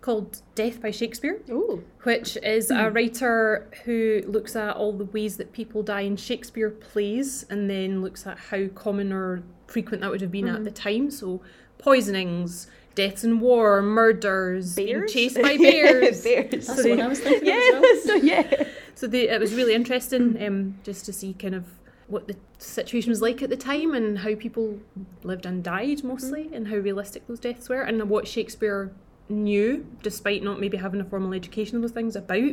called 0.00 0.42
Death 0.54 0.80
by 0.80 0.90
Shakespeare. 0.90 1.40
Oh, 1.50 1.82
which 2.04 2.36
is 2.42 2.70
a 2.70 2.88
hmm. 2.88 2.94
writer 2.94 3.70
who 3.84 4.22
looks 4.26 4.54
at 4.54 4.76
all 4.76 4.92
the 4.92 5.04
ways 5.06 5.36
that 5.38 5.52
people 5.52 5.82
die 5.82 6.02
in 6.02 6.16
Shakespeare 6.16 6.70
plays 6.70 7.44
and 7.50 7.68
then 7.68 8.02
looks 8.02 8.26
at 8.26 8.38
how 8.38 8.68
common 8.68 9.12
or 9.12 9.42
frequent 9.66 10.02
that 10.02 10.10
would 10.10 10.20
have 10.20 10.30
been 10.30 10.48
at 10.48 10.56
mm-hmm. 10.56 10.64
the 10.64 10.70
time. 10.70 11.10
So, 11.10 11.42
poisonings, 11.78 12.68
deaths 12.94 13.24
in 13.24 13.40
war, 13.40 13.82
murders, 13.82 14.74
being 14.74 15.06
chased 15.08 15.40
by 15.40 15.56
bears. 15.58 16.22
bears. 16.22 16.50
That's 16.50 16.66
So 16.66 16.74
the 16.74 16.96
they- 16.96 17.02
I 17.02 17.06
was 17.06 17.20
thinking 17.20 17.48
Yeah, 17.48 17.78
of 17.78 17.84
as 17.84 18.06
well. 18.06 18.06
so 18.06 18.14
yeah. 18.14 18.64
So 18.94 19.06
they, 19.06 19.28
it 19.28 19.40
was 19.40 19.54
really 19.54 19.74
interesting 19.74 20.42
um, 20.42 20.78
just 20.82 21.04
to 21.06 21.12
see 21.12 21.34
kind 21.34 21.54
of 21.54 21.64
what 22.08 22.28
the 22.28 22.36
situation 22.58 23.10
was 23.10 23.20
like 23.20 23.42
at 23.42 23.50
the 23.50 23.56
time 23.56 23.92
and 23.94 24.18
how 24.18 24.34
people 24.36 24.78
lived 25.22 25.44
and 25.44 25.62
died 25.62 26.04
mostly 26.04 26.44
mm-hmm. 26.44 26.54
and 26.54 26.68
how 26.68 26.76
realistic 26.76 27.26
those 27.26 27.40
deaths 27.40 27.68
were 27.68 27.82
and 27.82 28.08
what 28.08 28.26
Shakespeare 28.26 28.92
knew, 29.28 29.86
despite 30.02 30.42
not 30.42 30.60
maybe 30.60 30.76
having 30.76 31.00
a 31.00 31.04
formal 31.04 31.32
education 31.34 31.80
those 31.80 31.90
things 31.92 32.16
about 32.16 32.52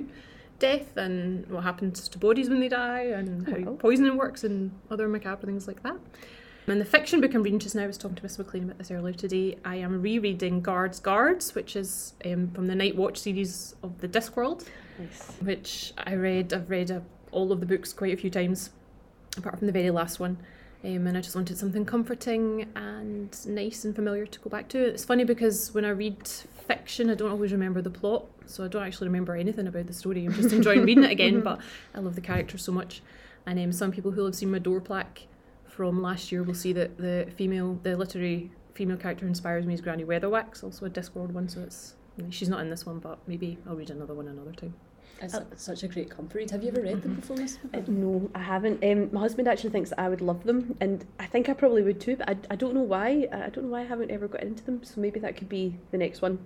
death 0.60 0.96
and 0.98 1.46
what 1.50 1.63
happens 1.63 2.08
to 2.08 2.18
bodies 2.18 2.50
when 2.50 2.60
they 2.60 2.70
die 2.70 3.01
and 3.06 3.48
how 3.48 3.72
Oh. 3.72 3.75
poisoning 3.75 4.15
works 4.18 4.44
and 4.44 4.72
other 4.89 5.08
macabre 5.08 5.46
things 5.46 5.68
like 5.68 5.84
that. 5.84 5.98
And 6.68 6.80
the 6.80 6.86
fiction 6.86 7.20
book 7.20 7.34
I'm 7.34 7.44
reading 7.44 7.60
just 7.60 7.75
now, 7.75 7.84
I 7.84 7.88
was 7.88 7.98
talking 7.98 8.15
to 8.15 8.24
Miss 8.24 8.38
McLean 8.39 8.63
about 8.63 8.77
this 8.77 8.89
earlier 8.89 9.13
today. 9.13 9.58
I 9.65 9.75
am 9.75 10.01
rereading 10.01 10.62
Guards 10.62 11.00
Guards, 11.01 11.53
which 11.56 11.75
is 11.75 12.13
um, 12.25 12.51
from 12.51 12.68
the 12.68 12.75
Night 12.75 12.96
Watch 12.96 13.18
series 13.18 13.75
of 13.84 14.00
the 14.00 14.08
Discworld 14.08 14.65
Nice. 14.98 15.32
which 15.42 15.94
I 15.98 16.13
read. 16.13 16.53
I've 16.53 16.70
read 16.70 16.89
uh, 16.89 17.01
all 17.32 17.51
of 17.51 17.60
the 17.60 17.65
books 17.65 17.92
quite 17.92 18.13
a 18.13 18.18
few 18.18 18.30
times, 18.30 18.70
apart 19.36 19.58
from 19.58 19.68
the 19.68 19.74
very 19.74 19.89
last 19.89 20.22
one. 20.22 20.38
Um, 20.86 21.08
and 21.08 21.18
I 21.18 21.22
just 21.22 21.36
wanted 21.36 21.58
something 21.58 21.84
comforting 21.86 22.68
and 22.77 23.36
nice 23.46 23.84
and 23.84 23.94
familiar 23.94 24.25
to 24.25 24.39
go 24.39 24.50
back 24.50 24.70
to. 24.70 24.80
It's 24.80 25.03
funny 25.03 25.25
because 25.25 25.74
when 25.74 25.84
I 25.84 25.89
read 25.89 26.18
fiction, 26.77 27.10
I 27.10 27.15
don't 27.15 27.32
always 27.32 27.51
remember 27.51 27.82
the 27.82 27.89
plot, 27.89 28.25
so 28.46 28.63
I 28.63 28.68
don't 28.68 28.84
actually 28.84 29.08
remember 29.08 29.36
anything 29.36 29.68
about 29.68 29.88
the 29.88 29.94
story. 29.94 30.25
I'm 30.25 30.34
just 30.34 30.53
enjoying 30.53 30.84
reading 30.84 31.03
it 31.03 31.12
again, 31.12 31.42
but 31.50 31.60
I 31.94 32.00
love 32.00 32.15
the 32.15 32.22
character 32.22 32.58
so 32.58 32.72
much. 32.72 33.01
And 33.46 33.60
um, 33.60 33.72
some 33.72 33.92
people 33.92 34.12
who 34.12 34.25
have 34.25 34.36
seen 34.36 34.51
my 34.51 34.60
door 34.60 34.80
plaque 34.80 35.27
from 35.68 36.01
last 36.01 36.32
year 36.32 36.44
will 36.44 36.53
see 36.53 36.74
that 36.74 36.98
the 36.98 37.27
female, 37.36 37.80
the 37.84 37.96
literary 37.98 38.51
female 38.74 38.98
character 38.98 39.27
inspires 39.27 39.65
me 39.65 39.74
is 39.74 39.82
Granny 39.82 40.06
Weatherwax, 40.06 40.63
also 40.63 40.86
a 40.86 40.89
Discworld 40.89 41.32
one. 41.32 41.50
So 41.50 41.62
it's 41.62 41.96
she's 42.30 42.50
not 42.50 42.62
in 42.62 42.70
this 42.70 42.86
one, 42.86 43.00
but 43.00 43.20
maybe 43.27 43.58
I'll 43.68 43.75
read 43.75 43.89
another 43.89 44.13
one 44.13 44.27
another 44.27 44.51
time. 44.51 44.75
It's 45.22 45.34
a- 45.36 45.46
such 45.55 45.84
a 45.84 45.88
great 45.88 46.10
comfort 46.10 46.38
read. 46.39 46.51
Have 46.51 46.63
you 46.63 46.70
ever 46.70 46.82
read 46.82 47.01
them 47.01 47.15
before, 47.15 47.38
Miss? 47.38 47.58
Uh, 47.74 47.79
no, 47.88 48.29
I 48.36 48.39
haven't. 48.39 48.84
Um, 48.84 49.10
my 49.13 49.22
husband 49.22 49.48
actually 49.48 49.70
thinks 49.70 49.89
that 49.91 50.00
I 50.00 50.10
would 50.10 50.22
love 50.22 50.43
them, 50.43 50.75
and 50.82 51.05
I 51.20 51.25
think 51.27 51.48
I 51.50 51.53
probably 51.53 51.82
would 51.82 52.01
too. 52.01 52.17
But 52.17 52.29
I, 52.29 52.36
I 52.51 52.55
don't 52.55 52.74
know 52.74 52.82
why. 52.82 53.27
I 53.32 53.50
don't 53.50 53.65
know 53.65 53.70
why 53.72 53.82
I 53.82 53.86
haven't 53.86 54.12
ever 54.12 54.27
got 54.27 54.43
into 54.43 54.63
them. 54.65 54.84
So 54.84 55.00
maybe 55.00 55.20
that 55.22 55.38
could 55.38 55.48
be 55.50 55.75
the 55.91 55.98
next 55.98 56.22
one. 56.22 56.46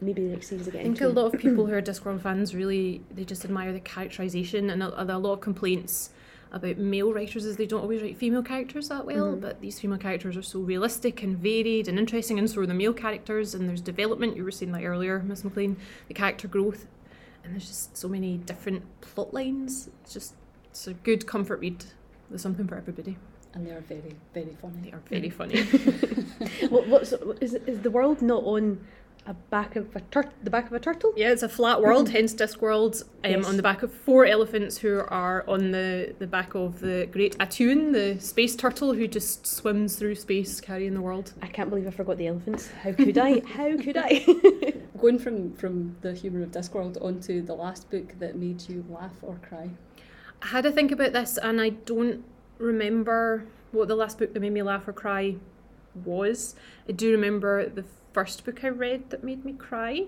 Maybe 0.00 0.22
the 0.26 0.32
next 0.34 0.48
series 0.48 0.68
I 0.68 0.72
get 0.72 0.80
I 0.80 0.84
think 0.84 1.00
a 1.00 1.08
lot 1.08 1.34
of 1.34 1.40
people 1.40 1.66
who 1.66 1.72
are 1.78 1.80
Discworld 1.82 2.20
fans 2.22 2.54
really 2.54 3.00
they 3.10 3.24
just 3.24 3.44
admire 3.46 3.72
the 3.72 3.80
characterization 3.80 4.68
and 4.70 4.82
a, 4.82 5.02
a 5.02 5.18
lot 5.18 5.32
of 5.32 5.40
complaints 5.40 6.10
about 6.52 6.76
male 6.76 7.12
writers 7.14 7.44
is 7.46 7.56
they 7.56 7.64
don't 7.64 7.80
always 7.80 8.02
write 8.02 8.18
female 8.18 8.42
characters 8.42 8.88
that 8.90 9.06
well 9.06 9.32
Mhm. 9.32 9.40
but 9.40 9.60
these 9.62 9.80
female 9.80 9.96
characters 9.98 10.36
are 10.36 10.42
so 10.42 10.60
realistic 10.60 11.22
and 11.22 11.38
varied 11.38 11.88
and 11.88 11.98
interesting 11.98 12.38
and 12.38 12.50
so 12.50 12.60
are 12.60 12.66
the 12.66 12.74
male 12.74 12.92
characters 12.92 13.54
and 13.54 13.68
there's 13.68 13.80
development 13.80 14.36
you 14.36 14.44
were 14.44 14.50
saying 14.50 14.72
that 14.72 14.84
earlier 14.84 15.20
Miss 15.20 15.44
McLean 15.44 15.76
the 16.08 16.14
character 16.14 16.46
growth 16.46 16.86
and 17.50 17.56
there's 17.56 17.66
just 17.66 17.96
so 17.96 18.06
many 18.08 18.36
different 18.36 18.84
plot 19.00 19.34
lines. 19.34 19.90
It's 20.02 20.12
just 20.14 20.34
it's 20.66 20.86
a 20.86 20.94
good 20.94 21.26
comfort 21.26 21.58
read. 21.58 21.84
There's 22.28 22.42
something 22.42 22.68
for 22.68 22.76
everybody. 22.76 23.18
And 23.54 23.66
they 23.66 23.72
are 23.72 23.80
very, 23.80 24.14
very 24.32 24.56
funny. 24.62 24.74
they 24.84 24.92
are 24.92 25.02
very 25.08 25.30
funny. 25.40 25.62
What, 26.70 26.86
what's 26.86 27.12
is 27.40 27.54
is 27.54 27.80
the 27.80 27.90
world 27.90 28.22
not 28.22 28.44
on 28.44 28.86
a 29.30 29.34
back 29.34 29.76
of 29.76 29.94
a 29.94 30.00
tur- 30.00 30.32
the 30.42 30.50
back 30.50 30.66
of 30.66 30.72
a 30.72 30.80
turtle? 30.80 31.12
Yeah, 31.16 31.30
it's 31.30 31.44
a 31.44 31.48
flat 31.48 31.80
world, 31.80 32.10
hence 32.10 32.34
Discworld. 32.34 33.02
Um, 33.24 33.30
Yes. 33.30 33.46
On 33.46 33.56
the 33.56 33.62
back 33.62 33.82
of 33.84 33.92
four 33.92 34.26
elephants 34.26 34.78
who 34.78 34.98
are 34.98 35.44
on 35.46 35.70
the, 35.70 36.14
the 36.18 36.26
back 36.26 36.54
of 36.54 36.80
the 36.80 37.08
great 37.12 37.38
A'Tuin, 37.38 37.92
the 37.92 38.20
space 38.20 38.56
turtle 38.56 38.92
who 38.94 39.06
just 39.06 39.46
swims 39.46 39.94
through 39.96 40.16
space 40.16 40.60
carrying 40.60 40.94
the 40.94 41.00
world. 41.00 41.32
I 41.40 41.46
can't 41.46 41.70
believe 41.70 41.86
I 41.86 41.90
forgot 41.90 42.16
the 42.18 42.26
elephants. 42.26 42.68
How 42.82 42.92
could 42.92 43.16
I? 43.16 43.40
How 43.46 43.76
could 43.76 43.96
I? 43.96 44.74
Going 45.00 45.18
from, 45.18 45.54
from 45.54 45.96
the 46.00 46.12
humour 46.12 46.42
of 46.42 46.50
Discworld 46.50 47.02
onto 47.02 47.40
the 47.40 47.54
last 47.54 47.88
book 47.90 48.18
that 48.18 48.36
made 48.36 48.68
you 48.68 48.84
laugh 48.90 49.14
or 49.22 49.36
cry. 49.48 49.70
I 50.42 50.46
had 50.48 50.64
to 50.64 50.72
think 50.72 50.90
about 50.90 51.12
this 51.12 51.38
and 51.38 51.60
I 51.60 51.68
don't 51.70 52.24
remember 52.58 53.44
what 53.72 53.86
the 53.86 53.94
last 53.94 54.18
book 54.18 54.34
that 54.34 54.40
made 54.40 54.52
me 54.52 54.62
laugh 54.62 54.88
or 54.88 54.92
cry 54.92 55.36
was. 56.04 56.54
I 56.88 56.92
do 56.92 57.12
remember 57.12 57.68
the 57.68 57.84
first 58.12 58.44
book 58.44 58.64
I 58.64 58.68
read 58.68 59.10
that 59.10 59.24
made 59.24 59.44
me 59.44 59.52
cry 59.52 60.06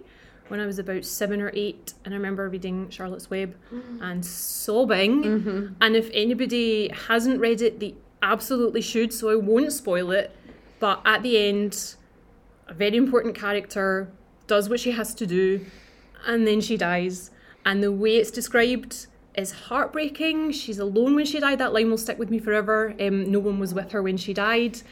when 0.49 0.61
I 0.61 0.67
was 0.67 0.79
about 0.79 1.05
seven 1.05 1.41
or 1.41 1.51
eight, 1.55 1.95
and 2.05 2.13
I 2.13 2.17
remember 2.17 2.49
reading 2.49 2.91
Charlotte's 2.91 3.31
Web 3.31 3.55
and 4.01 4.25
sobbing. 4.25 5.23
mm-hmm. 5.23 5.67
And 5.81 5.97
if 5.97 6.11
anybody 6.13 6.89
hasn't 6.89 7.41
read 7.41 7.63
it, 7.63 7.81
they 7.81 7.95
absolutely 8.23 8.83
should, 8.83 9.13
so 9.13 9.31
I 9.31 9.37
won't 9.37 9.73
spoil 9.73 10.11
it. 10.11 10.35
But 10.79 11.01
at 11.05 11.23
the 11.23 11.39
end, 11.39 11.95
a 12.69 12.75
very 12.75 12.97
important 12.97 13.35
character 13.35 14.11
does 14.47 14.69
what 14.69 14.81
she 14.81 14.91
has 14.91 15.15
to 15.15 15.27
do, 15.27 15.65
and 16.27 16.47
then 16.47 16.61
she 16.61 16.77
dies. 16.77 17.31
And 17.65 17.83
the 17.83 17.93
way 17.93 18.17
it's 18.17 18.31
described 18.31 19.07
is 19.35 19.53
heartbreaking. 19.53 20.53
She's 20.53 20.79
alone 20.79 21.15
when 21.15 21.25
she 21.25 21.41
died. 21.41 21.59
That 21.59 21.73
line 21.73 21.89
will 21.89 21.99
stick 21.99 22.19
with 22.19 22.31
me 22.31 22.39
forever. 22.39 22.95
Um, 23.01 23.31
no 23.31 23.39
one 23.39 23.59
was 23.59 23.73
with 23.73 23.93
her 23.93 24.03
when 24.03 24.17
she 24.17 24.35
died. 24.35 24.83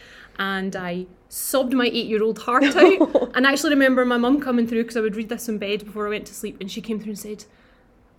And 0.40 0.74
I 0.74 1.06
sobbed 1.28 1.72
my 1.74 1.86
eight 1.86 2.06
year 2.06 2.24
old 2.24 2.40
heart 2.40 2.64
out. 2.76 3.30
and 3.36 3.46
I 3.46 3.52
actually 3.52 3.70
remember 3.70 4.04
my 4.04 4.16
mum 4.16 4.40
coming 4.40 4.66
through 4.66 4.82
because 4.82 4.96
I 4.96 5.00
would 5.00 5.14
read 5.14 5.28
this 5.28 5.48
in 5.48 5.58
bed 5.58 5.84
before 5.84 6.06
I 6.06 6.10
went 6.10 6.26
to 6.26 6.34
sleep, 6.34 6.56
and 6.60 6.68
she 6.68 6.80
came 6.80 6.98
through 6.98 7.10
and 7.10 7.18
said, 7.18 7.44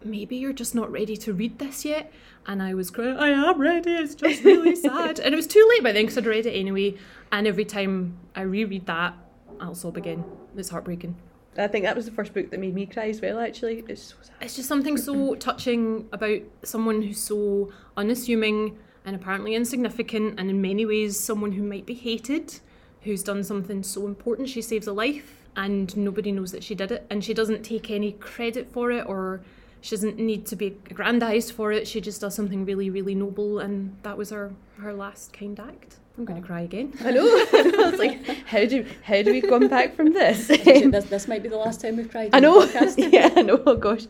maybe 0.04 0.36
you're 0.36 0.54
just 0.54 0.74
not 0.74 0.92
ready 0.92 1.16
to 1.18 1.34
read 1.34 1.60
this 1.60 1.84
yet. 1.84 2.12
And 2.48 2.62
I 2.62 2.74
was 2.74 2.90
crying, 2.90 3.18
I 3.18 3.30
am 3.30 3.60
ready, 3.60 3.92
it's 3.92 4.16
just 4.16 4.44
really 4.44 4.76
sad. 4.88 5.20
and 5.20 5.34
it 5.34 5.36
was 5.36 5.46
too 5.48 5.66
late 5.72 5.84
by 5.84 5.92
then 5.92 6.04
because 6.04 6.18
I'd 6.18 6.26
read 6.26 6.46
it 6.46 6.52
anyway. 6.54 6.96
And 7.32 7.46
every 7.48 7.66
time 7.66 8.18
I 8.36 8.42
reread 8.42 8.86
that, 8.88 9.14
I'll 9.60 9.76
sob 9.76 9.98
again. 9.98 10.24
It's 10.58 10.70
heartbreaking. 10.70 11.16
I 11.58 11.68
think 11.68 11.86
that 11.86 11.96
was 11.96 12.06
the 12.06 12.12
first 12.14 12.34
book 12.34 12.50
that 12.50 12.60
made 12.60 12.74
me 12.74 12.86
cry 12.86 13.10
as 13.10 13.20
well. 13.22 13.40
Actually, 13.40 13.84
it's 13.88 14.02
so 14.04 14.16
sad. 14.22 14.36
It's 14.42 14.56
just 14.56 14.70
something 14.70 14.96
so 14.98 15.36
touching 15.36 16.08
about 16.14 16.40
someone 16.64 17.02
who's 17.02 17.20
so 17.20 17.72
unassuming 17.98 18.78
and 19.06 19.16
apparently 19.16 19.56
insignificant, 19.56 20.40
and 20.40 20.50
in 20.50 20.62
many 20.62 20.86
ways, 20.86 21.20
someone 21.20 21.54
who 21.54 21.64
might 21.64 21.86
be 21.86 21.94
hated, 21.94 22.60
who's 23.02 23.24
done 23.24 23.44
something 23.44 23.84
so 23.84 24.06
important. 24.06 24.50
She 24.50 24.62
saves 24.62 24.88
a 24.88 24.94
life, 24.94 25.48
and 25.56 25.96
nobody 25.98 26.32
knows 26.32 26.52
that 26.52 26.64
she 26.64 26.76
did 26.76 26.92
it, 26.92 27.06
and 27.10 27.24
she 27.24 27.34
doesn't 27.34 27.64
take 27.64 27.90
any 27.90 28.14
credit 28.14 28.72
for 28.72 28.92
it 28.92 29.06
or 29.08 29.42
she 29.82 29.96
doesn't 29.96 30.18
need 30.18 30.46
to 30.48 30.56
be 30.56 30.78
aggrandized 30.90 31.52
for 31.54 31.72
it. 31.72 31.88
She 31.88 32.00
just 32.02 32.22
does 32.22 32.36
something 32.36 32.66
really, 32.66 32.90
really 32.90 33.16
noble, 33.16 33.60
and 33.60 33.98
that 34.04 34.18
was 34.18 34.30
her 34.30 34.54
her 34.80 34.94
last 34.94 35.34
kind 35.34 35.60
act. 35.60 35.98
I'm 36.18 36.26
going 36.26 36.42
to 36.42 36.46
cry 36.46 36.62
again. 36.62 36.94
I 37.04 37.12
know. 37.12 37.26
I 37.54 37.90
was 37.90 38.00
like, 38.00 38.26
how 38.46 38.66
do 38.66 38.86
how 39.02 39.22
do 39.24 39.32
we 39.32 39.42
come 39.42 39.68
back 39.68 39.96
from 39.96 40.14
this? 40.14 40.48
this, 40.48 41.06
this 41.06 41.28
might 41.28 41.42
be 41.42 41.50
the 41.50 41.58
last 41.58 41.82
time 41.82 41.98
we've 41.98 42.12
cried. 42.12 42.30
I 42.34 42.40
know. 42.40 42.64
yeah, 42.98 43.30
I 43.36 43.42
know. 43.42 43.62
Oh 43.66 43.76
gosh. 43.76 44.06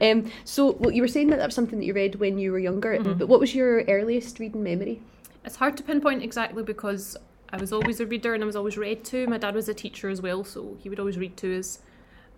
Um. 0.00 0.30
So, 0.44 0.72
well, 0.72 0.90
you 0.90 1.02
were 1.02 1.08
saying 1.08 1.28
that 1.28 1.36
that 1.36 1.46
was 1.46 1.54
something 1.54 1.78
that 1.78 1.84
you 1.84 1.94
read 1.94 2.16
when 2.16 2.38
you 2.38 2.50
were 2.50 2.58
younger. 2.58 2.98
Mhm. 2.98 3.18
But 3.18 3.28
what 3.28 3.38
was 3.38 3.54
your 3.54 3.82
earliest 3.84 4.40
reading 4.40 4.62
memory? 4.62 5.02
It's 5.44 5.56
hard 5.56 5.76
to 5.76 5.82
pinpoint 5.82 6.22
exactly 6.22 6.62
because 6.62 7.16
I 7.52 7.58
was 7.58 7.72
always 7.72 8.00
a 8.00 8.06
reader 8.06 8.34
and 8.34 8.42
I 8.42 8.46
was 8.46 8.56
always 8.56 8.76
read 8.76 9.04
to. 9.06 9.26
My 9.28 9.38
dad 9.38 9.54
was 9.54 9.68
a 9.68 9.74
teacher 9.74 10.08
as 10.08 10.22
well, 10.22 10.42
so 10.42 10.76
he 10.80 10.88
would 10.88 10.98
always 10.98 11.18
read 11.18 11.36
to 11.38 11.58
us. 11.58 11.80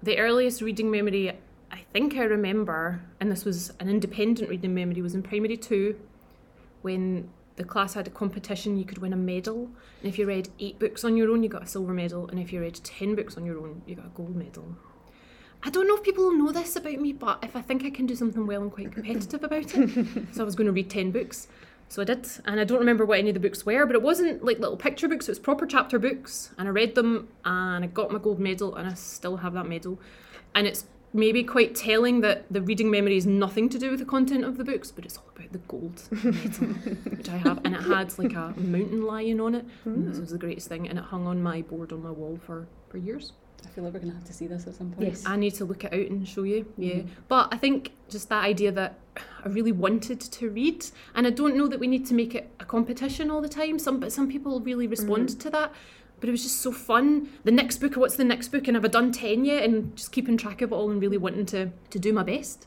The 0.03 0.19
earliest 0.19 0.61
reading 0.61 0.91
memory 0.91 1.33
I 1.71 1.81
think 1.93 2.17
I 2.17 2.25
remember, 2.25 3.03
and 3.21 3.31
this 3.31 3.45
was 3.45 3.73
an 3.81 3.89
independent 3.89 4.49
reading 4.49 4.75
memory, 4.75 5.03
was 5.03 5.15
in 5.15 5.23
primary 5.23 5.57
two 5.57 5.97
when 6.83 7.31
the 7.57 7.65
class 7.65 7.95
had 7.95 8.07
a 8.07 8.11
competition, 8.11 8.77
you 8.77 8.85
could 8.85 8.99
win 8.99 9.13
a 9.13 9.17
medal. 9.17 9.71
And 10.03 10.13
if 10.13 10.19
you 10.19 10.27
read 10.27 10.49
eight 10.59 10.79
books 10.79 11.05
on 11.05 11.17
your 11.17 11.31
own, 11.31 11.43
you 11.43 11.49
got 11.49 11.63
a 11.63 11.67
silver 11.67 11.93
medal. 11.93 12.29
And 12.29 12.39
if 12.39 12.53
you 12.53 12.61
read 12.61 12.75
10 12.75 13.15
books 13.15 13.37
on 13.37 13.47
your 13.47 13.59
own, 13.59 13.83
you 13.87 13.95
got 13.95 14.07
a 14.07 14.11
gold 14.11 14.37
medal. 14.37 14.77
I 15.63 15.71
don't 15.71 15.89
know 15.89 15.97
if 15.97 16.03
people 16.03 16.31
know 16.33 16.53
this 16.53 16.77
about 16.77 17.01
me, 17.01 17.13
but 17.13 17.43
if 17.43 17.57
I 17.57 17.63
think 17.63 17.85
I 17.85 17.91
can 17.91 18.05
do 18.07 18.15
something 18.15 18.47
well, 18.47 18.61
I'm 18.61 18.71
quite 18.71 18.93
competitive 18.93 19.43
about 19.43 19.75
it. 19.75 20.07
so 20.33 20.43
I 20.43 20.45
was 20.45 20.55
going 20.55 20.67
to 20.67 20.73
read 20.73 20.91
10 20.91 21.11
books. 21.11 21.49
So 21.89 22.03
I 22.03 22.05
did, 22.05 22.29
and 22.45 22.61
I 22.61 22.65
don't 22.65 22.81
remember 22.81 23.07
what 23.07 23.19
any 23.19 23.31
of 23.31 23.35
the 23.35 23.41
books 23.41 23.65
were, 23.65 23.87
but 23.87 23.95
it 23.95 24.03
wasn't 24.03 24.45
like 24.45 24.59
little 24.59 24.77
picture 24.77 25.09
books, 25.09 25.29
it 25.29 25.33
was 25.33 25.39
proper 25.39 25.67
chapter 25.67 25.99
books. 25.99 26.51
And 26.59 26.69
I 26.69 26.71
read 26.71 26.95
them 26.95 27.29
and 27.45 27.85
I 27.85 27.87
got 27.89 28.11
my 28.11 28.19
gold 28.19 28.41
medal, 28.41 28.75
and 28.75 28.89
I 28.89 28.95
still 28.95 29.39
have 29.39 29.55
that 29.55 29.69
medal. 29.69 29.99
And 30.55 30.67
it's 30.67 30.85
maybe 31.15 31.45
quite 31.45 31.75
telling 31.77 32.21
that 32.21 32.45
the 32.51 32.61
reading 32.61 32.91
memory 32.91 33.17
is 33.17 33.25
nothing 33.25 33.69
to 33.71 33.79
do 33.79 33.91
with 33.91 34.01
the 34.01 34.05
content 34.05 34.45
of 34.45 34.59
the 34.59 34.65
books, 34.65 34.91
but 34.91 35.05
it's 35.05 35.17
all 35.17 35.31
about 35.35 35.53
the 35.53 35.59
gold 35.59 36.03
medal, 36.25 36.67
which 37.17 37.29
I 37.31 37.37
have. 37.37 37.61
And 37.65 37.75
it 37.75 37.83
had 37.83 38.19
like 38.19 38.35
a 38.35 38.53
mountain 38.59 39.07
lion 39.07 39.41
on 39.41 39.55
it. 39.55 39.65
And 39.85 40.07
this 40.07 40.19
was 40.19 40.31
the 40.31 40.39
greatest 40.39 40.69
thing, 40.69 40.89
and 40.89 40.99
it 40.99 41.05
hung 41.05 41.27
on 41.27 41.43
my 41.43 41.63
board 41.63 41.93
on 41.93 42.03
my 42.03 42.11
wall 42.11 42.39
for, 42.45 42.67
for 42.89 42.99
years. 42.99 43.33
I 43.65 43.69
feel 43.71 43.85
like 43.85 43.95
we're 43.95 44.01
gonna 44.01 44.13
have 44.13 44.25
to 44.25 44.33
see 44.33 44.47
this 44.47 44.67
at 44.67 44.75
some 44.75 44.91
point. 44.91 45.09
Yes. 45.09 45.25
I 45.25 45.37
need 45.37 45.55
to 45.55 45.65
look 45.65 45.85
it 45.85 45.93
out 45.93 46.11
and 46.11 46.29
show 46.29 46.43
you. 46.43 46.67
Yeah. 46.77 46.95
Mm-hmm. 46.97 47.09
But 47.29 47.49
I 47.53 47.57
think 47.57 47.93
just 48.11 48.29
that 48.29 48.45
idea 48.45 48.73
that 48.73 48.99
I 49.17 49.49
really 49.49 49.73
wanted 49.73 50.21
to 50.21 50.51
read, 50.51 50.85
and 51.15 51.27
I 51.27 51.31
don't 51.31 51.57
know 51.57 51.69
that 51.69 51.79
we 51.79 51.87
need 51.87 52.05
to 52.07 52.15
make 52.15 52.35
it 52.35 52.51
a 52.61 52.65
competition 52.65 53.31
all 53.31 53.41
the 53.41 53.49
time. 53.49 53.79
Some 53.79 54.01
but 54.01 54.13
some 54.13 54.29
people 54.29 54.61
really 54.61 54.87
respond 54.87 55.29
mm-hmm. 55.29 55.39
to 55.39 55.51
that. 55.51 55.73
But 56.21 56.29
it 56.29 56.33
was 56.33 56.43
just 56.43 56.61
so 56.63 56.73
fun. 56.73 57.29
The 57.45 57.51
next 57.51 57.79
book, 57.79 57.97
what's 57.97 58.17
the 58.17 58.25
next 58.25 58.49
book? 58.49 58.67
And 58.69 58.77
have 58.77 58.85
I 58.85 58.89
done 58.89 59.13
ten 59.13 59.45
yet? 59.45 59.65
And 59.65 59.95
just 59.97 60.13
keeping 60.13 60.37
track 60.37 60.63
of 60.63 60.73
it 60.73 60.75
all 60.75 60.91
and 60.91 61.01
really 61.01 61.19
wanting 61.19 61.47
to 61.47 61.71
to 61.91 61.99
do 61.99 62.13
my 62.13 62.23
best. 62.23 62.67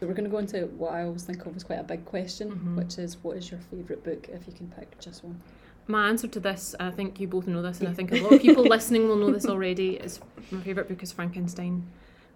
So 0.00 0.06
we're 0.06 0.14
gonna 0.14 0.28
go 0.28 0.38
into 0.38 0.66
what 0.66 0.92
I 0.92 1.04
always 1.04 1.22
think 1.22 1.44
of 1.46 1.54
as 1.56 1.62
quite 1.64 1.78
a 1.78 1.84
big 1.84 2.04
question, 2.04 2.50
Mhm. 2.50 2.76
which 2.76 2.98
is 2.98 3.16
what 3.22 3.36
is 3.36 3.50
your 3.50 3.60
favourite 3.70 4.02
book 4.04 4.28
if 4.28 4.46
you 4.46 4.52
can 4.52 4.66
pick 4.76 4.98
just 5.00 5.22
one? 5.24 5.40
My 5.86 6.08
answer 6.08 6.28
to 6.28 6.40
this, 6.40 6.74
I 6.78 6.90
think 6.90 7.18
you 7.20 7.26
both 7.28 7.46
know 7.46 7.62
this, 7.62 7.80
and 7.80 7.88
I 7.88 7.92
think 7.92 8.12
a 8.12 8.16
lot 8.20 8.32
of 8.32 8.40
people 8.48 8.64
listening 8.64 9.08
will 9.08 9.16
know 9.16 9.30
this 9.32 9.46
already, 9.46 9.94
is 9.96 10.20
my 10.50 10.60
favourite 10.60 10.88
book 10.88 11.02
is 11.02 11.12
Frankenstein 11.12 11.84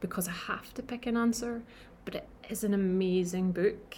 because 0.00 0.26
I 0.29 0.33
have 0.33 0.73
to 0.75 0.83
pick 0.83 1.07
an 1.07 1.17
answer, 1.17 1.62
but 2.05 2.15
it 2.15 2.29
is 2.49 2.62
an 2.65 2.73
amazing 2.75 3.53
book. 3.53 3.97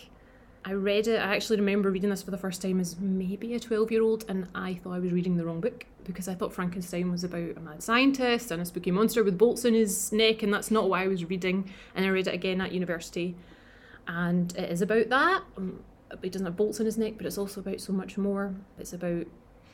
I 0.65 0.73
read 0.73 1.07
it, 1.07 1.21
I 1.21 1.35
actually 1.35 1.59
remember 1.59 1.91
reading 1.91 2.11
this 2.11 2.23
for 2.23 2.31
the 2.31 2.39
first 2.39 2.61
time 2.61 2.81
as 2.81 2.99
maybe 2.99 3.55
a 3.55 3.61
12 3.61 3.91
year 3.91 4.03
old, 4.03 4.25
and 4.29 4.49
I 4.55 4.75
thought 4.75 4.93
I 4.93 4.99
was 4.99 5.13
reading 5.13 5.37
the 5.37 5.45
wrong 5.45 5.61
book 5.61 5.87
because 6.05 6.29
I 6.29 6.35
thought 6.35 6.53
Frankenstein 6.53 7.11
was 7.11 7.25
about 7.25 7.57
a 7.57 7.61
mad 7.61 7.83
scientist 7.83 8.51
and 8.51 8.61
a 8.61 8.65
spooky 8.65 8.91
monster 8.91 9.23
with 9.23 9.39
bolts 9.39 9.65
in 9.65 9.75
his 9.75 10.13
neck, 10.13 10.43
and 10.43 10.53
that's 10.53 10.71
not 10.71 10.89
what 10.89 11.01
I 11.01 11.09
was 11.09 11.25
reading. 11.25 11.71
And 11.95 12.05
I 12.05 12.09
read 12.09 12.27
it 12.27 12.35
again 12.35 12.61
at 12.61 12.73
university, 12.73 13.37
and 14.07 14.55
it 14.57 14.71
is 14.71 14.83
about 14.83 15.09
that. 15.11 15.43
Um, 15.57 15.81
he 16.23 16.31
doesn't 16.31 16.47
have 16.47 16.57
bolts 16.57 16.81
in 16.81 16.87
his 16.87 16.99
neck, 16.99 17.15
but 17.17 17.27
it's 17.27 17.39
also 17.39 17.61
about 17.61 17.81
so 17.81 17.93
much 17.93 18.19
more. 18.19 18.55
It's 18.79 18.93
about 18.93 19.27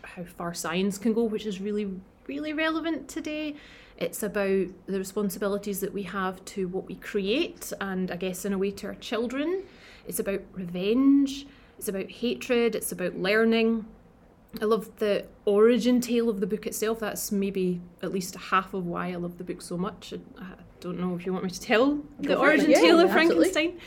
how 0.03 0.25
far 0.25 0.53
science 0.55 0.99
can 0.99 1.13
go, 1.13 1.25
which 1.25 1.47
is 1.47 1.61
really, 1.61 1.91
really 2.27 2.53
relevant 2.53 3.09
today. 3.09 3.57
It's 3.97 4.23
about 4.23 4.67
the 4.87 4.99
responsibilities 4.99 5.81
that 5.81 5.95
we 5.95 6.03
have 6.03 6.45
to 6.47 6.69
what 6.69 6.87
we 6.87 6.97
create, 6.97 7.73
and 7.81 8.11
I 8.11 8.17
guess 8.17 8.45
in 8.45 8.53
a 8.53 8.59
way 8.59 8.71
to 8.73 8.89
our 8.89 8.95
children. 8.97 9.63
It's 10.07 10.19
about 10.19 10.41
revenge. 10.53 11.47
It's 11.79 11.89
about 11.89 12.11
hatred. 12.11 12.75
It's 12.75 12.93
about 12.93 13.17
learning. 13.17 13.87
I 14.61 14.67
love 14.67 14.89
the 14.99 15.27
origin 15.45 16.01
tale 16.01 16.29
of 16.29 16.41
the 16.41 16.47
book 16.47 16.67
itself. 16.67 17.01
That's 17.01 17.33
maybe 17.33 17.81
at 18.03 18.13
least 18.13 18.37
half 18.37 18.73
of 18.73 18.87
why 18.87 19.13
I 19.13 19.17
love 19.17 19.39
the 19.39 19.45
book 19.45 19.61
so 19.61 19.77
much. 19.77 20.15
I 20.39 20.45
don't 20.81 21.01
know 21.01 21.17
if 21.17 21.27
you 21.27 21.33
want 21.33 21.45
me 21.45 21.51
to 21.51 21.61
tell 21.61 22.01
the 22.21 22.37
origin 22.37 22.71
Yeah, 22.71 22.81
tale 22.81 23.01
of 23.01 23.11
absolutely. 23.11 23.51
Frankenstein. 23.51 23.81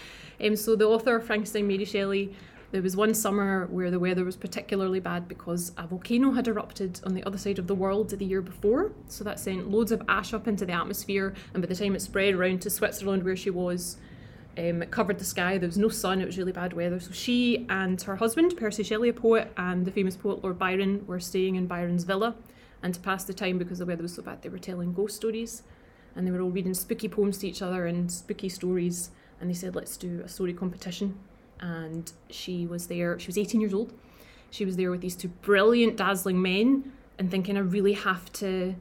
Um, 0.45 0.55
so 0.55 0.75
the 0.75 0.85
author 0.85 1.15
of 1.15 1.25
Frankenstein, 1.25 1.67
Mary 1.67 1.85
Shelley, 1.85 2.35
there 2.71 2.81
was 2.81 2.97
one 2.97 3.13
summer 3.13 3.67
where 3.67 3.89
the 3.89 3.99
weather 3.99 4.25
was 4.25 4.35
particularly 4.35 4.99
bad 4.99 5.27
because 5.27 5.71
a 5.77 5.87
volcano 5.87 6.31
had 6.31 6.49
erupted 6.49 6.99
on 7.05 7.13
the 7.13 7.23
other 7.23 7.37
side 7.37 7.59
of 7.59 7.67
the 7.67 7.75
world 7.75 8.09
the 8.09 8.25
year 8.25 8.41
before. 8.41 8.91
So 9.07 9.23
that 9.23 9.39
sent 9.39 9.71
loads 9.71 9.93
of 9.93 10.01
ash 10.09 10.33
up 10.33 10.49
into 10.49 10.65
the 10.65 10.73
atmosphere, 10.73 11.33
and 11.53 11.63
by 11.63 11.67
the 11.67 11.75
time 11.75 11.95
it 11.95 12.01
spread 12.01 12.33
around 12.33 12.61
to 12.63 12.69
Switzerland 12.69 13.23
where 13.23 13.37
she 13.37 13.49
was, 13.49 13.97
um, 14.57 14.81
it 14.81 14.91
covered 14.91 15.19
the 15.19 15.25
sky. 15.25 15.57
There 15.57 15.67
was 15.67 15.77
no 15.77 15.89
sun. 15.89 16.21
It 16.21 16.25
was 16.25 16.37
really 16.37 16.51
bad 16.51 16.73
weather. 16.73 16.99
So 16.99 17.11
she 17.11 17.65
and 17.69 18.01
her 18.01 18.15
husband, 18.15 18.57
Percy 18.57 18.83
Shelley, 18.83 19.09
a 19.09 19.13
poet, 19.13 19.51
and 19.57 19.85
the 19.85 19.91
famous 19.91 20.15
poet 20.15 20.43
Lord 20.43 20.57
Byron, 20.57 21.05
were 21.05 21.19
staying 21.19 21.55
in 21.55 21.67
Byron's 21.67 22.03
villa. 22.03 22.35
And 22.81 22.93
to 22.93 22.99
pass 22.99 23.23
the 23.23 23.33
time, 23.33 23.57
because 23.57 23.79
the 23.79 23.85
weather 23.85 24.03
was 24.03 24.13
so 24.13 24.21
bad, 24.23 24.41
they 24.41 24.49
were 24.49 24.57
telling 24.57 24.93
ghost 24.93 25.15
stories, 25.15 25.63
and 26.15 26.25
they 26.25 26.31
were 26.31 26.41
all 26.41 26.49
reading 26.49 26.73
spooky 26.73 27.07
poems 27.07 27.37
to 27.39 27.47
each 27.47 27.61
other 27.61 27.85
and 27.85 28.11
spooky 28.11 28.49
stories. 28.49 29.11
And 29.39 29.49
they 29.49 29.53
said, 29.53 29.75
"Let's 29.75 29.97
do 29.97 30.21
a 30.23 30.27
story 30.27 30.53
competition." 30.53 31.17
And 31.59 32.11
she 32.29 32.65
was 32.65 32.87
there. 32.87 33.19
She 33.19 33.27
was 33.27 33.37
18 33.37 33.61
years 33.61 33.73
old. 33.73 33.93
She 34.49 34.65
was 34.65 34.75
there 34.75 34.89
with 34.91 35.01
these 35.01 35.15
two 35.15 35.27
brilliant, 35.27 35.97
dazzling 35.97 36.41
men, 36.41 36.91
and 37.19 37.29
thinking, 37.29 37.57
"I 37.57 37.61
really 37.61 37.93
have 37.93 38.31
to." 38.33 38.75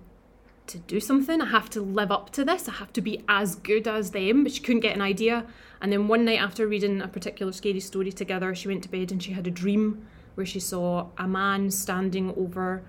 To 0.69 0.79
do 0.79 1.01
something. 1.01 1.41
I 1.41 1.47
have 1.47 1.71
to 1.71 1.81
live 1.81 2.11
up 2.11 2.31
to 2.31 2.45
this. 2.45 2.69
I 2.69 2.73
have 2.73 2.93
to 2.95 3.01
be 3.01 3.23
as 3.29 3.55
good 3.55 3.87
as 3.87 4.11
them. 4.11 4.43
But 4.43 4.53
she 4.53 4.61
couldn't 4.61 4.81
get 4.81 4.95
an 4.95 5.03
idea. 5.03 5.47
And 5.81 5.93
then 5.93 6.09
one 6.09 6.25
night 6.25 6.41
after 6.41 6.67
reading 6.67 7.01
a 7.01 7.09
particular 7.09 7.53
scary 7.53 7.81
story 7.81 8.13
together, 8.13 8.55
she 8.55 8.69
went 8.69 8.83
to 8.85 8.89
bed 8.89 9.13
and 9.13 9.23
she 9.23 9.33
had 9.33 9.47
a 9.47 9.51
dream 9.51 10.07
where 10.35 10.47
she 10.47 10.61
saw 10.61 11.09
a 11.19 11.27
man 11.27 11.71
standing 11.71 12.35
over 12.37 12.83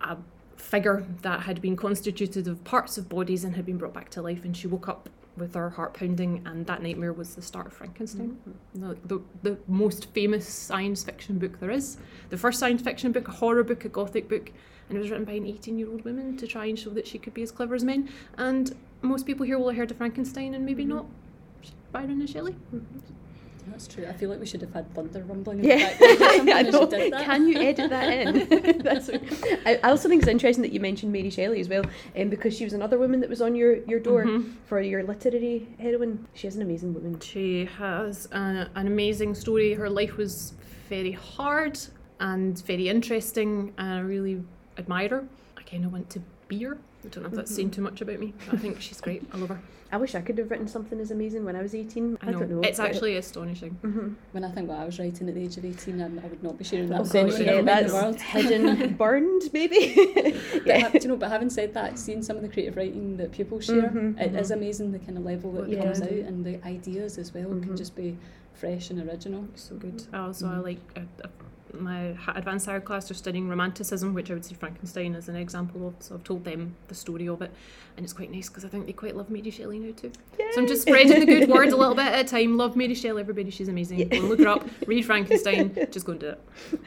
a 0.00 0.16
figure 0.56 1.06
that 1.22 1.40
had 1.40 1.60
been 1.60 1.76
constituted 1.76 2.46
of 2.48 2.62
parts 2.64 2.98
of 2.98 3.08
bodies 3.08 3.44
and 3.44 3.56
had 3.56 3.66
been 3.66 3.78
brought 3.78 3.94
back 3.94 4.10
to 4.10 4.22
life. 4.22 4.44
And 4.44 4.56
she 4.56 4.66
woke 4.66 4.88
up 4.88 5.08
with 5.36 5.54
her 5.54 5.70
heart 5.70 5.94
pounding, 5.94 6.42
and 6.46 6.66
that 6.66 6.82
nightmare 6.82 7.12
was 7.12 7.36
the 7.36 7.42
start 7.42 7.66
of 7.66 7.72
Frankenstein. 7.72 8.36
Mm-hmm. 8.76 8.88
The, 8.88 8.98
the, 9.06 9.22
the 9.42 9.58
most 9.68 10.12
famous 10.12 10.48
science 10.48 11.04
fiction 11.04 11.38
book 11.38 11.60
there 11.60 11.70
is. 11.70 11.96
The 12.30 12.36
first 12.36 12.58
science 12.58 12.82
fiction 12.82 13.12
book, 13.12 13.28
a 13.28 13.32
horror 13.32 13.62
book, 13.62 13.84
a 13.84 13.88
gothic 13.88 14.28
book, 14.28 14.52
and 14.88 14.96
it 14.96 15.00
was 15.00 15.10
written 15.10 15.24
by 15.24 15.32
an 15.32 15.46
18 15.46 15.78
year 15.78 15.88
old 15.90 16.04
woman 16.04 16.36
to 16.36 16.46
try 16.46 16.66
and 16.66 16.78
show 16.78 16.90
that 16.90 17.06
she 17.06 17.18
could 17.18 17.34
be 17.34 17.42
as 17.42 17.50
clever 17.50 17.74
as 17.74 17.84
men. 17.84 18.08
And 18.36 18.74
most 19.02 19.26
people 19.26 19.44
here 19.46 19.58
will 19.58 19.68
have 19.68 19.76
heard 19.76 19.90
of 19.90 19.96
Frankenstein 19.96 20.54
and 20.54 20.64
maybe 20.64 20.84
not 20.84 21.06
Byron 21.92 22.20
and 22.20 22.28
Shelley. 22.28 22.54
That's 23.70 23.86
true. 23.86 24.06
I 24.08 24.14
feel 24.14 24.30
like 24.30 24.40
we 24.40 24.46
should 24.46 24.62
have 24.62 24.72
had 24.72 24.92
thunder 24.94 25.22
rumbling 25.28 25.58
in 25.58 25.64
Yeah, 25.66 25.92
the 25.92 26.16
background 26.16 26.68
or 26.68 26.72
something 26.72 27.00
I 27.02 27.08
know. 27.18 27.22
Can 27.24 27.48
you 27.48 27.58
edit 27.60 27.90
that 27.90 28.08
in? 28.08 28.78
That's, 28.82 29.10
I, 29.66 29.78
I 29.84 29.90
also 29.90 30.08
think 30.08 30.22
it's 30.22 30.28
interesting 30.30 30.62
that 30.62 30.72
you 30.72 30.80
mentioned 30.80 31.12
Mary 31.12 31.28
Shelley 31.28 31.60
as 31.60 31.68
well, 31.68 31.84
um, 32.16 32.30
because 32.30 32.56
she 32.56 32.64
was 32.64 32.72
another 32.72 32.98
woman 32.98 33.20
that 33.20 33.28
was 33.28 33.42
on 33.42 33.54
your, 33.54 33.76
your 33.84 34.00
door 34.00 34.24
Mhm. 34.24 34.54
for 34.64 34.80
your 34.80 35.02
literary 35.04 35.68
heroine. 35.78 36.26
She 36.32 36.48
is 36.48 36.56
an 36.56 36.62
amazing 36.62 36.94
woman. 36.94 37.20
She 37.20 37.66
has 37.76 38.26
a, 38.32 38.68
an 38.74 38.86
amazing 38.86 39.34
story. 39.34 39.74
Her 39.74 39.90
life 39.90 40.16
was 40.16 40.54
very 40.88 41.12
hard 41.12 41.78
and 42.20 42.58
very 42.64 42.88
interesting, 42.88 43.74
and 43.76 43.88
I 43.92 44.00
really 44.00 44.42
admire 44.78 45.08
her. 45.08 45.24
I 45.56 45.62
kind 45.62 45.84
of 45.84 45.92
want 45.92 46.08
to 46.10 46.20
be 46.48 46.62
her. 46.62 46.78
I 47.04 47.08
don't 47.08 47.22
know 47.22 47.28
if 47.28 47.34
that's 47.34 47.54
saying 47.54 47.70
too 47.70 47.82
much 47.82 48.00
about 48.00 48.18
me, 48.18 48.32
but 48.46 48.54
I 48.54 48.58
think 48.58 48.80
she's 48.80 49.00
great. 49.00 49.22
I 49.32 49.36
love 49.36 49.50
her. 49.50 49.60
I 49.90 49.96
wish 49.96 50.14
I 50.14 50.20
could 50.20 50.36
have 50.36 50.50
written 50.50 50.68
something 50.68 51.00
as 51.00 51.10
amazing 51.10 51.44
when 51.46 51.56
I 51.56 51.62
was 51.62 51.74
18. 51.74 52.18
I, 52.20 52.26
I 52.26 52.30
know. 52.32 52.38
don't 52.40 52.50
know. 52.50 52.60
It's 52.60 52.78
but- 52.78 52.88
actually 52.90 53.16
astonishing. 53.16 53.78
Mhm. 53.82 54.14
When 54.32 54.44
I 54.44 54.50
think 54.50 54.68
what 54.68 54.78
I 54.78 54.84
was 54.84 54.98
writing 54.98 55.28
at 55.28 55.34
the 55.34 55.42
age 55.42 55.56
of 55.56 55.64
18, 55.64 56.00
I, 56.00 56.04
I 56.06 56.08
would 56.28 56.42
not 56.42 56.58
be 56.58 56.64
sharing 56.64 56.88
that 56.90 56.98
Oh 56.98 57.02
with 57.02 57.12
gosh, 57.12 57.22
anyone 57.34 57.44
yeah, 57.44 57.52
in 57.52 57.64
the 57.64 57.72
that's 57.72 57.92
world. 57.92 58.20
hidden, 58.20 58.94
burned, 58.98 59.42
maybe. 59.54 59.94
But, 60.52 60.66
yeah. 60.66 60.78
ha- 60.80 60.88
do 60.90 60.98
you 61.00 61.08
know, 61.08 61.16
but 61.16 61.30
having 61.30 61.48
said 61.48 61.72
that, 61.74 61.98
seeing 61.98 62.22
some 62.22 62.36
of 62.36 62.42
the 62.42 62.48
creative 62.48 62.76
writing 62.76 63.16
that 63.16 63.32
people 63.32 63.60
share, 63.60 63.88
Mhm, 63.90 64.20
it 64.20 64.34
is 64.34 64.50
mhm. 64.50 64.54
amazing 64.56 64.92
the 64.92 64.98
kind 64.98 65.16
of 65.16 65.24
level 65.24 65.52
that 65.52 65.68
Yeah. 65.70 65.84
comes 65.84 66.02
out 66.02 66.10
and 66.10 66.44
the 66.44 66.62
ideas 66.66 67.16
as 67.16 67.32
well 67.32 67.48
can 67.48 67.74
just 67.76 67.94
be 67.96 68.18
fresh 68.54 68.90
and 68.90 69.00
original. 69.08 69.46
So 69.54 69.76
good. 69.76 70.02
Also, 70.12 70.46
I 70.48 70.50
Mhm. 70.56 70.64
like 70.64 70.80
uh, 70.96 71.00
uh, 71.24 71.28
my 71.72 72.16
advanced 72.34 72.66
higher 72.66 72.80
class 72.80 73.10
are 73.10 73.14
studying 73.14 73.48
romanticism, 73.48 74.14
which 74.14 74.30
I 74.30 74.34
would 74.34 74.44
see 74.44 74.54
Frankenstein 74.54 75.14
as 75.14 75.28
an 75.28 75.36
example 75.36 75.88
of. 75.88 75.94
So 76.00 76.14
I've 76.14 76.24
told 76.24 76.44
them 76.44 76.74
the 76.88 76.94
story 76.94 77.28
of 77.28 77.42
it, 77.42 77.52
and 77.96 78.04
it's 78.04 78.12
quite 78.12 78.30
nice 78.30 78.48
because 78.48 78.64
I 78.64 78.68
think 78.68 78.86
they 78.86 78.92
quite 78.92 79.16
love 79.16 79.30
Mary 79.30 79.50
Shelley 79.50 79.78
now 79.78 79.92
too. 79.96 80.12
So 80.52 80.60
I'm 80.60 80.66
just 80.66 80.82
spreading 80.82 81.20
the 81.20 81.26
good 81.26 81.48
word 81.48 81.68
a 81.68 81.76
little 81.76 81.94
bit 81.94 82.06
at 82.06 82.26
a 82.26 82.28
time. 82.28 82.56
Love 82.56 82.76
Mary 82.76 82.94
Shelley, 82.94 83.20
everybody. 83.20 83.50
She's 83.50 83.68
amazing. 83.68 83.98
Yeah. 83.98 84.06
Go 84.06 84.16
and 84.18 84.28
look 84.28 84.40
her 84.40 84.48
up. 84.48 84.68
Read 84.86 85.04
Frankenstein. 85.04 85.74
Just 85.90 86.06
go 86.06 86.12
and 86.12 86.20
do 86.20 86.34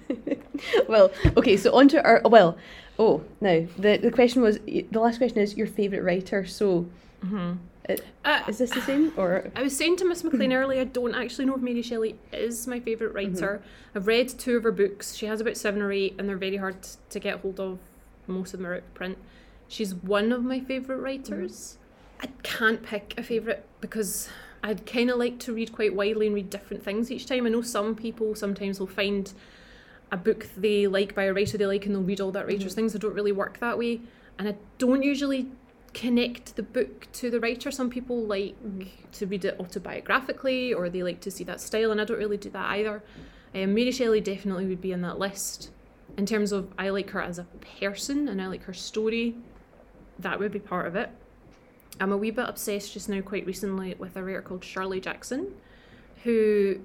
it. 0.09 0.43
well, 0.87 1.11
okay, 1.37 1.57
so 1.57 1.73
on 1.75 1.87
to 1.89 2.03
our. 2.03 2.21
Well, 2.25 2.57
oh, 2.99 3.23
now, 3.39 3.65
the, 3.77 3.97
the 3.97 4.11
question 4.11 4.41
was 4.41 4.59
the 4.65 4.87
last 4.93 5.17
question 5.17 5.39
is 5.39 5.55
your 5.55 5.67
favourite 5.67 6.03
writer. 6.03 6.45
So 6.45 6.87
Mm-hmm. 7.25 7.53
Uh, 7.89 7.95
Uh, 8.23 8.43
is 8.47 8.59
this 8.59 8.71
the 8.71 8.81
same? 8.81 9.11
Or. 9.17 9.51
I 9.55 9.63
was 9.63 9.75
saying 9.75 9.97
to 9.97 10.05
Miss 10.05 10.23
McLean 10.23 10.53
earlier, 10.53 10.81
I 10.81 10.85
don't 10.85 11.15
actually 11.15 11.45
know 11.45 11.55
if 11.55 11.61
Mary 11.61 11.81
Shelley 11.81 12.15
is 12.31 12.67
my 12.67 12.79
favourite 12.79 13.13
writer. 13.13 13.61
I've 13.95 14.07
read 14.07 14.29
two 14.29 14.57
of 14.57 14.63
her 14.63 14.71
books. 14.71 15.15
She 15.15 15.25
has 15.25 15.41
about 15.41 15.57
seven 15.57 15.81
or 15.81 15.91
eight, 15.91 16.15
and 16.17 16.29
they're 16.29 16.37
very 16.37 16.57
hard 16.57 16.77
to 17.09 17.19
get 17.19 17.39
hold 17.39 17.59
of. 17.59 17.79
Most 18.27 18.53
of 18.53 18.59
them 18.59 18.67
are 18.67 18.75
out 18.75 18.79
of 18.79 18.93
print. 18.93 19.17
She's 19.67 19.95
one 19.95 20.31
of 20.31 20.43
my 20.43 20.59
favourite 20.59 20.99
writers. 20.99 21.77
I 22.21 22.27
can't 22.43 22.83
pick 22.83 23.15
a 23.17 23.23
favourite 23.23 23.63
because 23.81 24.29
I'd 24.61 24.85
kind 24.85 25.09
of 25.09 25.17
like 25.17 25.39
to 25.39 25.53
read 25.53 25.73
quite 25.73 25.95
widely 25.95 26.27
and 26.27 26.35
read 26.35 26.49
different 26.49 26.83
things 26.83 27.09
each 27.09 27.25
time. 27.25 27.45
I 27.47 27.49
know 27.49 27.61
some 27.61 27.95
people 27.95 28.35
sometimes 28.35 28.79
will 28.79 28.87
find 28.87 29.33
a 30.11 30.17
book 30.17 30.45
they 30.55 30.87
like 30.87 31.15
by 31.15 31.23
a 31.23 31.33
writer 31.33 31.57
they 31.57 31.65
like 31.65 31.85
and 31.85 31.95
they'll 31.95 32.03
read 32.03 32.21
all 32.21 32.31
that 32.31 32.45
writer's 32.45 32.75
things. 32.75 32.95
I 32.95 32.99
don't 32.99 33.15
really 33.15 33.31
work 33.31 33.59
that 33.59 33.77
way. 33.79 34.01
And 34.37 34.47
I 34.47 34.55
don't 34.77 35.03
usually 35.03 35.47
connect 35.93 36.55
the 36.55 36.63
book 36.63 37.07
to 37.13 37.29
the 37.29 37.39
writer. 37.39 37.71
Some 37.71 37.89
people 37.89 38.23
like 38.23 38.55
to 39.13 39.25
read 39.25 39.45
it 39.45 39.57
autobiographically 39.57 40.75
or 40.75 40.89
they 40.89 41.03
like 41.03 41.19
to 41.21 41.31
see 41.31 41.43
that 41.45 41.61
style, 41.61 41.91
and 41.91 41.99
I 41.99 42.05
don't 42.05 42.17
really 42.17 42.37
do 42.37 42.49
that 42.51 42.69
either. 42.71 43.03
Um, 43.53 43.73
Mary 43.73 43.91
Shelley 43.91 44.21
definitely 44.21 44.65
would 44.67 44.81
be 44.81 44.91
in 44.91 45.01
that 45.01 45.19
list. 45.19 45.71
In 46.17 46.25
terms 46.25 46.51
of, 46.51 46.69
I 46.77 46.89
like 46.89 47.09
her 47.11 47.21
as 47.21 47.39
a 47.39 47.43
person 47.79 48.27
and 48.27 48.41
I 48.41 48.47
like 48.47 48.63
her 48.63 48.73
story, 48.73 49.35
that 50.19 50.39
would 50.39 50.51
be 50.51 50.59
part 50.59 50.87
of 50.87 50.95
it. 50.95 51.09
I'm 51.99 52.11
a 52.11 52.17
wee 52.17 52.31
bit 52.31 52.47
obsessed 52.47 52.93
just 52.93 53.09
now, 53.09 53.21
quite 53.21 53.45
recently, 53.45 53.95
with 53.95 54.15
a 54.15 54.23
writer 54.23 54.41
called 54.41 54.63
Shirley 54.63 54.99
Jackson, 54.99 55.53
who 56.23 56.79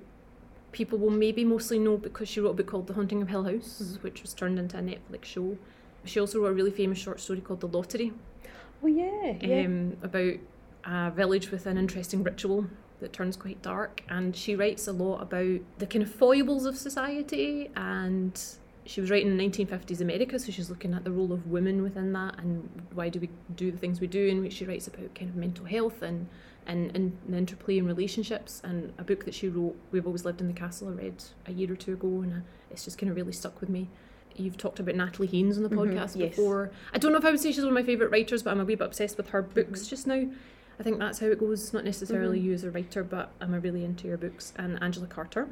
people 0.73 0.99
will 0.99 1.11
maybe 1.11 1.45
mostly 1.45 1.79
know 1.79 1.97
because 1.97 2.29
she 2.29 2.41
wrote 2.41 2.51
a 2.51 2.55
book 2.55 2.67
called 2.67 2.87
The 2.87 2.95
Haunting 2.95 3.23
of 3.23 3.29
Hill 3.29 3.45
House, 3.45 3.99
which 4.03 4.23
was 4.23 4.35
turned 4.35 4.59
into 4.59 4.77
a 4.77 4.81
Netflix 4.81 5.25
show. 5.25 5.57
She 6.05 6.21
also 6.21 6.41
wrote 6.41 6.49
a 6.49 6.53
really 6.53 6.71
famous 6.71 6.99
short 6.99 7.21
story 7.21 7.41
called 7.41 7.61
The 7.61 7.69
Lottery, 7.69 8.13
Oh 8.83 8.87
yeah, 8.87 9.35
yeah. 9.41 9.65
um, 9.65 9.97
about 10.03 10.35
a 10.85 11.11
village 11.11 11.51
with 11.51 11.67
an 11.67 11.79
interesting 11.79 12.23
ritual 12.23 12.67
that 13.01 13.13
turns 13.13 13.37
quite 13.37 13.61
dark. 13.63 14.03
And 14.09 14.35
she 14.35 14.57
writes 14.57 14.87
a 14.87 14.93
lot 14.93 15.23
about 15.23 15.61
the 15.79 15.87
kind 15.87 16.03
of 16.03 16.11
foibles 16.11 16.67
of 16.67 16.77
society. 16.77 17.71
And 17.77 18.41
she 18.85 19.01
was 19.01 19.11
writing 19.11 19.39
in 19.39 19.51
1950s 19.51 20.01
America, 20.01 20.39
so 20.39 20.53
she's 20.53 20.71
looking 20.71 20.95
at 20.95 21.05
the 21.05 21.11
role 21.11 21.33
of 21.33 21.47
women 21.49 21.83
within 21.83 22.13
that 22.13 22.39
and 22.39 22.69
why 22.95 23.09
do 23.09 23.19
we 23.19 23.29
do 23.55 23.71
the 23.71 23.79
things 23.79 24.01
we 24.01 24.07
do. 24.07 24.31
And 24.31 24.53
she 24.53 24.65
writes 24.65 24.87
about 24.87 25.15
kind 25.15 25.31
of 25.31 25.37
mental 25.37 25.65
health 25.65 26.03
and 26.03 26.29
and, 26.69 26.91
and 26.97 27.17
interplay 27.33 27.79
in 27.79 27.87
relationships. 27.87 28.61
And 28.65 28.93
a 28.99 29.05
book 29.05 29.25
that 29.25 29.35
she 29.35 29.49
wrote, 29.49 29.77
We've 29.93 30.07
Always 30.07 30.25
Lived 30.25 30.41
in 30.41 30.49
the 30.49 30.53
Castle, 30.53 30.89
I 30.89 30.93
read 30.93 31.23
a 31.47 31.53
year 31.53 31.73
or 31.73 31.77
two 31.77 31.93
ago, 31.93 32.09
and 32.23 32.33
uh, 32.33 32.47
it's 32.71 32.85
just 32.85 32.99
kind 32.99 33.09
of 33.09 33.17
really 33.17 33.33
stuck 33.33 33.61
with 33.61 33.69
me. 33.69 33.89
You've 34.39 34.57
talked 34.57 34.79
about 34.81 34.95
Natalie 34.95 35.29
Haynes 35.29 35.57
on 35.57 35.63
the 35.63 35.69
Mhm, 35.71 35.77
podcast 35.95 36.17
yes. 36.17 36.31
before. 36.31 36.71
I 36.93 36.99
don't 36.99 37.13
know 37.13 37.19
if 37.19 37.25
I 37.25 37.31
would 37.31 37.41
say 37.41 37.51
she's 37.53 37.61
one 37.65 37.69
of 37.69 37.75
my 37.75 37.83
favourite 37.83 38.11
writers, 38.13 38.43
but 38.43 38.51
I'm 38.51 38.61
a 38.61 38.65
wee 38.65 38.75
bit 38.75 38.85
obsessed 38.87 39.17
with 39.17 39.29
her 39.31 39.43
books 39.43 39.87
just 39.87 40.07
now. 40.07 40.27
I 40.79 40.83
think 40.83 40.99
that's 40.99 41.21
how 41.21 41.27
it 41.27 41.39
goes. 41.39 41.73
Not 41.73 41.85
necessarily 41.85 42.39
Mhm. 42.39 42.43
you 42.45 42.53
as 42.53 42.65
a 42.65 42.71
writer, 42.71 43.03
but 43.03 43.31
I'm 43.41 43.55
a 43.55 43.61
really 43.61 43.85
into 43.85 44.07
your 44.09 44.19
books. 44.19 44.53
And 44.57 44.83
Angela 44.83 45.07
Carter. 45.07 45.49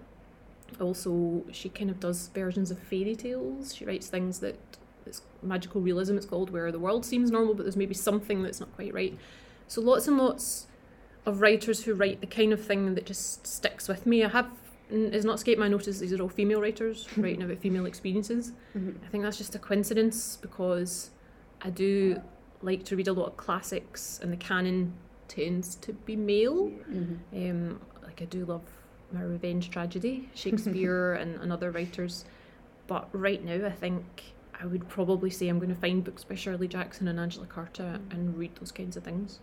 Also, 0.80 1.44
she 1.52 1.68
kind 1.68 1.90
of 1.90 2.00
does 2.00 2.28
versions 2.34 2.70
of 2.70 2.78
fairy 2.78 3.14
tales. 3.14 3.74
She 3.74 3.84
writes 3.84 4.08
things 4.08 4.40
that 4.40 4.56
it's 5.06 5.22
magical 5.42 5.80
realism. 5.80 6.16
It's 6.16 6.26
called 6.26 6.50
where 6.50 6.72
the 6.72 6.78
world 6.78 7.04
seems 7.04 7.30
normal, 7.30 7.54
but 7.54 7.62
there's 7.64 7.76
maybe 7.76 7.94
something 7.94 8.42
that's 8.42 8.60
not 8.60 8.74
quite 8.74 8.92
right. 8.92 9.16
So 9.68 9.80
lots 9.80 10.08
and 10.08 10.18
lots 10.18 10.66
of 11.26 11.40
writers 11.40 11.84
who 11.84 11.94
write 11.94 12.20
the 12.20 12.26
kind 12.26 12.52
of 12.52 12.60
thing 12.60 12.94
that 12.94 13.06
just 13.06 13.46
sticks 13.46 13.88
with 13.88 14.04
me. 14.06 14.22
I 14.24 14.28
have 14.28 14.50
it's 14.94 15.24
not 15.24 15.34
escaped 15.36 15.58
my 15.58 15.68
notice 15.68 15.98
these 15.98 16.12
are 16.12 16.22
all 16.22 16.28
female 16.28 16.60
writers 16.60 17.08
writing 17.16 17.42
about 17.42 17.58
female 17.58 17.86
experiences. 17.86 18.52
Mhm. 18.76 18.96
I 19.04 19.08
think 19.08 19.24
that's 19.24 19.38
just 19.38 19.54
a 19.54 19.58
coincidence 19.58 20.38
because 20.40 21.10
I 21.62 21.70
do 21.70 22.20
like 22.62 22.84
to 22.84 22.96
read 22.96 23.08
a 23.08 23.12
lot 23.12 23.26
of 23.26 23.36
classics 23.36 24.20
and 24.22 24.32
the 24.32 24.36
canon 24.36 24.92
tends 25.28 25.74
to 25.76 25.92
be 25.92 26.16
male. 26.16 26.70
Mhm. 26.90 27.18
Um, 27.32 27.80
like 28.02 28.22
I 28.22 28.26
do 28.26 28.44
love 28.44 28.62
my 29.12 29.22
revenge 29.22 29.70
tragedy, 29.70 30.28
Shakespeare 30.34 31.14
and, 31.20 31.36
and 31.40 31.52
other 31.52 31.70
writers. 31.70 32.24
But 32.86 33.08
right 33.12 33.42
now 33.44 33.66
I 33.66 33.70
think 33.70 34.04
I 34.60 34.66
would 34.66 34.88
probably 34.88 35.30
say 35.30 35.48
I'm 35.48 35.58
going 35.58 35.74
to 35.74 35.80
find 35.80 36.04
books 36.04 36.22
by 36.24 36.36
Shirley 36.36 36.68
Jackson 36.68 37.08
and 37.08 37.18
Angela 37.18 37.46
Carter 37.46 37.98
and 38.10 38.36
read 38.36 38.54
those 38.56 38.70
kinds 38.72 38.96
of 38.96 39.02
things. 39.02 39.40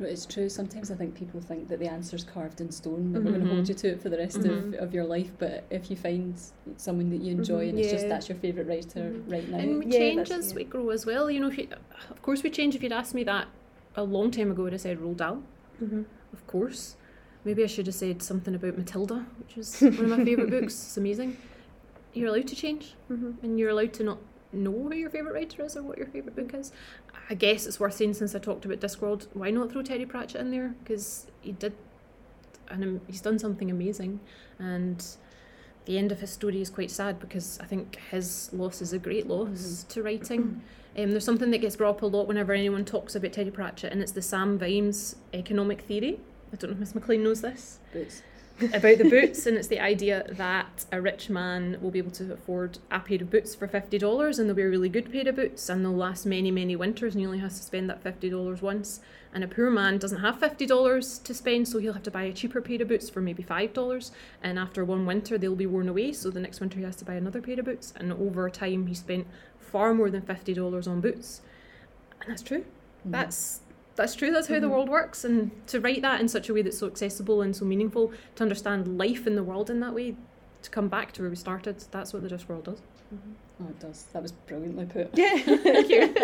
No, 0.00 0.06
it's 0.06 0.26
true. 0.26 0.48
Sometimes 0.48 0.90
I 0.92 0.94
think 0.94 1.14
people 1.16 1.40
think 1.40 1.66
that 1.68 1.80
the 1.80 1.88
answer's 1.88 2.22
carved 2.22 2.60
in 2.60 2.70
stone, 2.70 3.12
that 3.12 3.22
we're 3.24 3.32
going 3.32 3.44
to 3.44 3.52
hold 3.52 3.68
you 3.68 3.74
to 3.74 3.88
it 3.88 4.00
for 4.00 4.08
the 4.08 4.16
rest 4.18 4.38
Mhm. 4.38 4.74
of, 4.74 4.74
of 4.74 4.94
your 4.94 5.04
life. 5.04 5.32
But 5.38 5.64
if 5.70 5.90
you 5.90 5.96
find 5.96 6.34
someone 6.76 7.10
that 7.10 7.20
you 7.20 7.32
enjoy 7.32 7.66
Mhm. 7.66 7.70
and 7.70 7.78
it's 7.80 7.90
just 7.90 8.08
that's 8.08 8.28
your 8.28 8.38
favourite 8.38 8.68
writer 8.68 9.10
Mhm. 9.10 9.32
right 9.32 9.48
now, 9.48 9.58
And 9.58 9.78
we 9.80 9.86
Yeah, 9.86 9.98
change 9.98 10.30
as 10.30 10.50
yeah. 10.50 10.56
we 10.56 10.64
grow 10.64 10.90
as 10.90 11.04
well. 11.04 11.28
You 11.28 11.40
know, 11.40 11.48
if 11.48 11.58
you, 11.58 11.66
of 12.10 12.22
course 12.22 12.44
we 12.44 12.50
change. 12.50 12.76
If 12.76 12.82
you'd 12.82 12.92
asked 12.92 13.14
me 13.14 13.24
that 13.24 13.48
a 13.96 14.04
long 14.04 14.30
time 14.30 14.52
ago, 14.52 14.66
I'd 14.66 14.72
have 14.72 14.80
said 14.82 14.98
Roald 14.98 15.16
Dahl. 15.16 15.42
Mhm. 15.82 16.04
Of 16.32 16.46
course. 16.46 16.94
Maybe 17.44 17.64
I 17.64 17.66
should 17.66 17.86
have 17.86 17.94
said 17.96 18.22
something 18.22 18.54
about 18.54 18.76
Matilda, 18.78 19.26
which 19.40 19.58
is 19.58 19.80
one 19.80 20.12
of 20.12 20.18
my 20.18 20.24
favourite 20.24 20.50
books. 20.50 20.74
It's 20.74 20.96
amazing. 20.96 21.36
You're 22.14 22.28
allowed 22.28 22.46
to 22.48 22.56
change, 22.56 22.94
and 23.08 23.58
you're 23.58 23.70
allowed 23.70 23.92
to 23.94 24.04
not 24.04 24.18
know 24.52 24.72
who 24.72 24.94
your 24.94 25.10
favourite 25.10 25.34
writer 25.34 25.62
is 25.64 25.76
or 25.76 25.82
what 25.82 25.98
your 25.98 26.06
favourite 26.06 26.34
book 26.36 26.54
is. 26.54 26.72
I 27.30 27.34
guess 27.34 27.66
it's 27.66 27.78
worth 27.78 27.94
saying 27.94 28.14
since 28.14 28.34
I 28.34 28.38
talked 28.38 28.64
about 28.64 28.80
Discworld, 28.80 29.26
why 29.34 29.50
not 29.50 29.70
throw 29.70 29.82
Terry 29.82 30.06
Pratchett 30.06 30.40
in 30.40 30.50
there? 30.50 30.74
Because 30.82 31.26
he 31.42 31.52
did, 31.52 31.74
and 32.68 33.00
he's 33.06 33.20
done 33.20 33.38
something 33.38 33.70
amazing, 33.70 34.20
and 34.58 35.04
the 35.84 35.98
end 35.98 36.12
of 36.12 36.20
his 36.20 36.30
story 36.30 36.60
is 36.60 36.70
quite 36.70 36.90
sad 36.90 37.18
because 37.18 37.58
I 37.60 37.64
think 37.64 37.98
his 38.10 38.50
loss 38.52 38.80
is 38.82 38.92
a 38.92 38.98
great 38.98 39.26
loss 39.26 39.84
to 39.88 40.02
writing. 40.02 40.62
Um, 40.96 41.10
there's 41.10 41.24
something 41.24 41.50
that 41.50 41.58
gets 41.58 41.76
brought 41.76 41.96
up 41.96 42.02
a 42.02 42.06
lot 42.06 42.28
whenever 42.28 42.52
anyone 42.52 42.84
talks 42.84 43.14
about 43.14 43.32
Terry 43.32 43.50
Pratchett, 43.50 43.92
and 43.92 44.02
it's 44.02 44.12
the 44.12 44.22
Sam 44.22 44.58
Vimes 44.58 45.16
economic 45.32 45.82
theory. 45.82 46.20
I 46.52 46.56
don't 46.56 46.70
know 46.70 46.74
if 46.74 46.80
Miss 46.80 46.94
McLean 46.94 47.22
knows 47.22 47.42
this 47.42 47.78
boots. 47.92 48.22
About 48.60 48.98
the 48.98 49.08
boots, 49.08 49.46
and 49.46 49.56
it's 49.56 49.68
the 49.68 49.80
idea 49.80 50.26
that 50.30 50.84
a 50.90 51.00
rich 51.00 51.30
man 51.30 51.78
will 51.80 51.90
be 51.90 51.98
able 51.98 52.10
to 52.12 52.32
afford 52.32 52.78
a 52.90 53.00
pair 53.00 53.20
of 53.22 53.30
boots 53.30 53.54
for 53.54 53.68
fifty 53.68 53.98
dollars, 53.98 54.38
and 54.38 54.48
they'll 54.48 54.56
be 54.56 54.62
a 54.62 54.68
really 54.68 54.88
good 54.88 55.12
pair 55.12 55.28
of 55.28 55.36
boots, 55.36 55.68
and 55.68 55.84
they'll 55.84 55.94
last 55.94 56.26
many, 56.26 56.50
many 56.50 56.76
winters, 56.76 57.14
and 57.14 57.20
he 57.20 57.26
only 57.26 57.38
has 57.38 57.58
to 57.58 57.64
spend 57.64 57.88
that 57.88 58.02
fifty 58.02 58.28
dollars 58.30 58.60
once. 58.62 59.00
And 59.32 59.44
a 59.44 59.48
poor 59.48 59.70
man 59.70 59.98
doesn't 59.98 60.20
have 60.20 60.40
fifty 60.40 60.66
dollars 60.66 61.18
to 61.20 61.34
spend, 61.34 61.68
so 61.68 61.78
he'll 61.78 61.92
have 61.92 62.02
to 62.04 62.10
buy 62.10 62.22
a 62.24 62.32
cheaper 62.32 62.60
pair 62.60 62.80
of 62.82 62.88
boots 62.88 63.08
for 63.10 63.20
maybe 63.20 63.42
five 63.42 63.72
dollars. 63.72 64.10
And 64.42 64.58
after 64.58 64.84
one 64.84 65.06
winter, 65.06 65.38
they'll 65.38 65.54
be 65.54 65.66
worn 65.66 65.88
away, 65.88 66.12
so 66.12 66.30
the 66.30 66.40
next 66.40 66.60
winter 66.60 66.78
he 66.78 66.84
has 66.84 66.96
to 66.96 67.04
buy 67.04 67.14
another 67.14 67.40
pair 67.40 67.58
of 67.58 67.66
boots. 67.66 67.92
And 67.96 68.12
over 68.12 68.48
time, 68.50 68.86
he 68.86 68.94
spent 68.94 69.26
far 69.58 69.94
more 69.94 70.10
than 70.10 70.22
fifty 70.22 70.54
dollars 70.54 70.88
on 70.88 71.00
boots, 71.00 71.42
and 72.20 72.30
that's 72.30 72.42
true 72.42 72.64
Mm. 73.06 73.12
that's 73.12 73.60
that's 73.98 74.14
true 74.14 74.30
that's 74.30 74.46
how 74.48 74.58
the 74.60 74.66
Mhm. 74.66 74.70
world 74.70 74.88
works 74.88 75.24
and 75.24 75.50
to 75.66 75.80
write 75.80 76.02
that 76.02 76.20
in 76.20 76.28
such 76.28 76.48
a 76.48 76.54
way 76.54 76.62
that's 76.62 76.78
so 76.78 76.86
accessible 76.86 77.42
and 77.42 77.54
so 77.54 77.64
meaningful 77.64 78.12
to 78.36 78.42
understand 78.42 78.96
life 78.96 79.26
in 79.26 79.34
the 79.34 79.42
world 79.42 79.68
in 79.68 79.80
that 79.80 79.92
way 79.92 80.16
to 80.62 80.70
come 80.70 80.88
back 80.88 81.12
to 81.12 81.22
where 81.22 81.30
we 81.30 81.36
started 81.36 81.76
that's 81.90 82.12
what 82.12 82.22
the 82.22 82.28
Discworld 82.28 82.64
does 82.64 82.80
Oh, 83.60 83.68
it 83.68 83.80
does. 83.80 84.04
That 84.12 84.22
was 84.22 84.30
brilliantly 84.30 84.86
put. 84.86 85.10
Yeah. 85.18 85.36
thank 85.38 85.88
you 85.88 86.14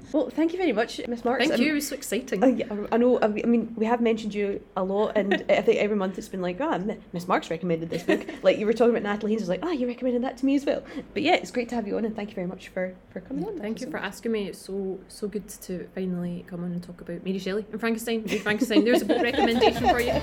well, 0.12 0.28
thank 0.28 0.52
you 0.52 0.58
very 0.58 0.72
much, 0.72 1.00
Miss 1.06 1.24
Marks. 1.24 1.46
thank 1.46 1.60
you 1.60 1.70
it 1.70 1.74
was 1.74 1.88
so 1.88 1.94
exciting 1.94 2.42
Uh, 2.42 2.48
yeah, 2.48 2.66
I 2.90 2.96
know. 2.96 3.20
I 3.20 3.28
mean, 3.28 3.72
we 3.76 3.86
have 3.86 4.00
mentioned 4.00 4.34
you 4.34 4.60
a 4.76 4.82
lot, 4.82 5.12
and 5.16 5.34
I 5.48 5.60
think 5.60 5.78
every 5.78 5.96
month 5.96 6.18
it's 6.18 6.28
been 6.28 6.42
like, 6.42 6.58
ah, 6.60 6.80
oh, 6.80 6.96
Miss 7.12 7.28
Marks 7.28 7.48
recommended 7.48 7.90
this 7.90 8.02
book. 8.02 8.26
like 8.42 8.58
you 8.58 8.66
were 8.66 8.72
talking 8.72 8.90
about 8.90 9.04
Natalie 9.04 9.32
Haynes, 9.32 9.42
it's 9.42 9.48
like, 9.48 9.60
ah, 9.62 9.68
oh, 9.68 9.72
you 9.72 9.86
recommended 9.86 10.24
that 10.24 10.36
to 10.38 10.46
me 10.46 10.56
as 10.56 10.64
well. 10.64 10.82
But 11.14 11.22
yeah, 11.22 11.34
it's 11.34 11.52
great 11.52 11.68
to 11.68 11.76
have 11.76 11.86
you 11.86 11.96
on, 11.96 12.04
and 12.04 12.16
thank 12.16 12.30
you 12.30 12.34
very 12.34 12.48
much 12.48 12.68
for 12.68 12.94
for 13.10 13.20
coming 13.20 13.46
on. 13.46 13.60
Thank 13.60 13.80
you 13.80 13.88
for 13.88 13.98
asking 13.98 14.32
me. 14.32 14.48
It's 14.48 14.58
so 14.58 14.98
so 15.06 15.28
good 15.28 15.48
to 15.48 15.88
finally 15.94 16.44
come 16.48 16.64
on 16.64 16.72
and 16.72 16.82
talk 16.82 17.00
about 17.00 17.24
Mary 17.24 17.38
Shelley 17.38 17.66
and 17.70 17.78
Frankenstein. 17.78 18.26
Frankenstein. 18.26 18.84
There's 18.84 19.02
a 19.02 19.04
book 19.04 19.22
recommendation 19.22 19.88
for 19.88 20.00
you. 20.00 20.20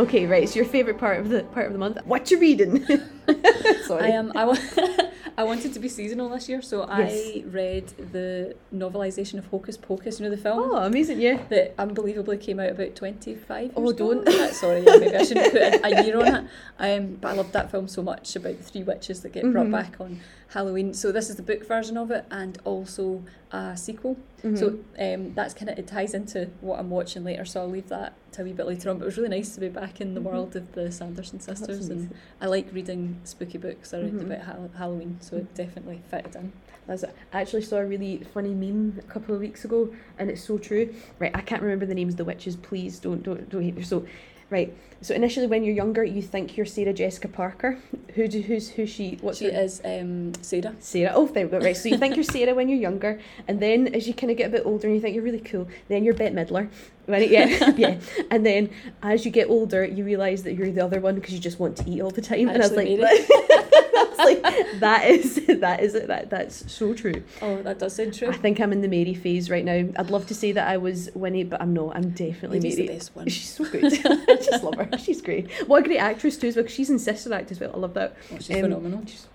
Okay, 0.00 0.26
right. 0.26 0.42
It's 0.42 0.56
your 0.56 0.64
favorite 0.64 0.98
part 0.98 1.18
of 1.20 1.28
the 1.28 1.42
part 1.44 1.66
of 1.66 1.72
the 1.72 1.78
month. 1.78 1.98
What 2.04 2.30
you 2.30 2.38
reading? 2.40 2.86
Sorry. 3.86 4.04
I 4.04 4.08
am. 4.08 4.32
I, 4.34 4.44
wa- 4.44 4.56
I 5.38 5.44
wanted 5.44 5.72
to 5.74 5.78
be 5.80 5.88
seasonal 5.88 6.28
this 6.30 6.48
year, 6.48 6.62
so 6.62 6.86
Yes. 6.88 7.12
I 7.12 7.44
read 7.48 7.88
the 8.12 8.56
novelisation 8.74 9.38
of 9.38 9.46
Hocus 9.46 9.76
Pocus. 9.76 10.18
You 10.18 10.24
know 10.24 10.30
the 10.30 10.40
film. 10.40 10.58
Oh, 10.72 10.76
amazing! 10.76 11.20
Yeah. 11.20 11.38
that 11.50 11.74
unbelievably 11.78 12.38
came 12.38 12.58
out 12.60 12.70
about 12.70 12.94
25 12.96 13.72
Oh, 13.76 13.92
don't. 13.92 14.26
Sorry, 14.52 14.80
yeah, 14.86 14.96
maybe 14.96 15.16
I 15.16 15.24
shouldn't 15.24 15.52
put 15.52 15.62
a, 15.62 15.86
a 15.86 16.04
year 16.04 16.18
on 16.20 16.26
it. 16.26 16.44
Um, 16.78 17.16
but 17.20 17.28
I 17.28 17.32
loved 17.34 17.52
that 17.52 17.70
film 17.70 17.86
so 17.88 18.02
much 18.02 18.36
about 18.36 18.56
the 18.58 18.64
three 18.64 18.82
witches 18.82 19.20
that 19.22 19.32
get 19.32 19.50
brought 19.52 19.66
Mhm. 19.66 19.72
back 19.72 20.00
on 20.00 20.20
Halloween. 20.50 20.92
So 20.94 21.12
this 21.12 21.30
is 21.30 21.36
the 21.36 21.42
book 21.42 21.64
version 21.66 21.96
of 21.96 22.10
it 22.10 22.24
and 22.30 22.58
also 22.64 23.22
a 23.52 23.76
sequel. 23.76 24.16
Mhm. 24.42 24.58
So 24.58 24.78
um, 24.98 25.32
that's 25.34 25.54
kind 25.54 25.70
of, 25.70 25.78
it 25.78 25.86
ties 25.86 26.12
into 26.12 26.48
what 26.60 26.78
I'm 26.80 26.90
watching 26.90 27.22
later, 27.24 27.44
so 27.44 27.60
I'll 27.60 27.68
leave 27.70 27.88
that 27.88 28.14
to 28.32 28.42
a 28.42 28.44
wee 28.44 28.52
bit 28.52 28.66
later 28.66 28.90
on. 28.90 28.98
But 28.98 29.04
it 29.04 29.06
was 29.06 29.16
really 29.16 29.28
nice 29.28 29.54
to 29.54 29.60
be 29.60 29.68
back 29.68 30.00
in 30.00 30.14
the 30.14 30.20
Mhm. 30.20 30.24
world 30.24 30.56
of 30.56 30.72
the 30.72 30.90
Sanderson 30.90 31.38
sisters 31.40 31.88
and. 31.88 32.10
I 32.40 32.46
like 32.46 32.66
reading 32.72 33.16
spooky 33.24 33.58
books 33.58 33.94
around 33.94 34.20
Mhm. 34.20 34.26
about 34.26 34.40
Hall- 34.40 34.70
Halloween, 34.76 35.18
so 35.20 35.36
it 35.36 35.54
definitely 35.54 36.00
fitted 36.10 36.34
in. 36.34 36.52
That's 36.86 37.04
it. 37.04 37.14
I 37.32 37.42
actually 37.42 37.62
saw 37.62 37.76
a 37.76 37.86
really 37.86 38.18
funny 38.34 38.54
meme 38.54 38.94
a 38.98 39.02
couple 39.02 39.34
of 39.34 39.40
weeks 39.40 39.64
ago, 39.64 39.90
and 40.18 40.28
it's 40.30 40.42
so 40.42 40.58
true. 40.58 40.92
Right, 41.20 41.30
I 41.34 41.42
can't 41.42 41.62
remember 41.62 41.86
the 41.86 41.94
names 41.94 42.14
of 42.14 42.18
the 42.18 42.24
witches. 42.24 42.56
Please 42.56 42.98
don't 42.98 43.22
don't 43.22 43.48
don't 43.48 43.62
hate 43.62 43.76
me. 43.76 43.82
So, 43.82 44.04
right. 44.50 44.76
So 45.02 45.14
initially, 45.14 45.46
when 45.46 45.64
you're 45.64 45.74
younger, 45.74 46.04
you 46.04 46.20
think 46.20 46.56
you're 46.56 46.66
Sarah 46.66 46.92
Jessica 46.92 47.28
Parker. 47.28 47.78
Who 48.14 48.28
do 48.28 48.42
who's 48.42 48.68
who 48.68 48.84
she? 48.86 49.16
What's 49.22 49.38
she 49.38 49.50
her? 49.50 49.62
is 49.62 49.80
um, 49.84 50.34
Sarah. 50.42 50.74
Sarah. 50.78 51.12
Oh, 51.14 51.26
there 51.26 51.46
we 51.46 51.50
go. 51.52 51.58
Right. 51.58 51.76
So 51.76 51.88
you 51.88 51.96
think 51.96 52.16
you're 52.16 52.24
Sarah 52.24 52.54
when 52.54 52.68
you're 52.68 52.78
younger, 52.78 53.18
and 53.48 53.60
then 53.60 53.94
as 53.94 54.06
you 54.06 54.12
kind 54.12 54.30
of 54.30 54.36
get 54.36 54.48
a 54.48 54.50
bit 54.50 54.66
older, 54.66 54.86
and 54.86 54.94
you 54.94 55.00
think 55.00 55.14
you're 55.14 55.24
really 55.24 55.40
cool, 55.40 55.68
then 55.88 56.04
you're 56.04 56.14
Bette 56.14 56.34
Midler. 56.34 56.68
It, 57.08 57.30
yeah, 57.30 57.70
yeah. 57.76 57.98
And 58.30 58.44
then 58.46 58.70
as 59.02 59.24
you 59.24 59.30
get 59.30 59.48
older, 59.48 59.84
you 59.84 60.04
realise 60.04 60.42
that 60.42 60.54
you're 60.54 60.70
the 60.70 60.84
other 60.84 61.00
one 61.00 61.14
because 61.16 61.32
you 61.34 61.40
just 61.40 61.58
want 61.58 61.76
to 61.78 61.90
eat 61.90 62.00
all 62.00 62.10
the 62.10 62.22
time. 62.22 62.48
and 62.48 62.62
I 62.62 62.68
was 62.68 62.72
like, 62.72 62.88
that's 62.98 64.18
like 64.18 64.42
that 64.80 65.04
is 65.08 65.40
that 65.60 65.80
is 65.82 65.94
it. 65.94 66.06
That 66.08 66.30
that's 66.30 66.70
so 66.72 66.94
true. 66.94 67.22
Oh, 67.42 67.62
that 67.62 67.78
does 67.78 67.96
sound 67.96 68.14
true. 68.14 68.28
I 68.28 68.32
think 68.36 68.60
I'm 68.60 68.72
in 68.72 68.80
the 68.82 68.88
Mary 68.88 69.14
phase 69.14 69.50
right 69.50 69.64
now. 69.64 69.88
I'd 69.96 70.10
love 70.10 70.26
to 70.28 70.34
say 70.34 70.52
that 70.52 70.68
I 70.68 70.76
was 70.76 71.10
Winnie, 71.14 71.44
but 71.44 71.60
I'm 71.60 71.72
not. 71.74 71.96
I'm 71.96 72.10
definitely 72.10 72.60
Mary's 72.60 72.76
the 72.76 72.84
Mary. 72.86 72.94
best 72.98 73.16
one. 73.16 73.28
She's 73.28 73.48
so 73.54 73.64
good. 73.64 73.84
I 73.84 74.36
just 74.36 74.62
love 74.62 74.74
her. 74.76 74.98
She's 74.98 75.20
great. 75.22 75.50
What 75.66 75.80
a 75.82 75.86
great 75.86 75.98
actress 75.98 76.36
too 76.36 76.48
as 76.48 76.56
well. 76.56 76.64
'cause 76.64 76.72
she's 76.74 76.90
in 76.90 76.98
Sister 76.98 77.32
Act 77.34 77.50
as 77.50 77.60
well. 77.60 77.72
I 77.74 77.78
love 77.78 77.94
that. 77.94 78.14
Oh, 78.32 78.36
she's 78.38 78.50
Um, 78.56 78.62
phenomenal. 78.62 79.02
She's 79.06 79.20
so. 79.20 79.28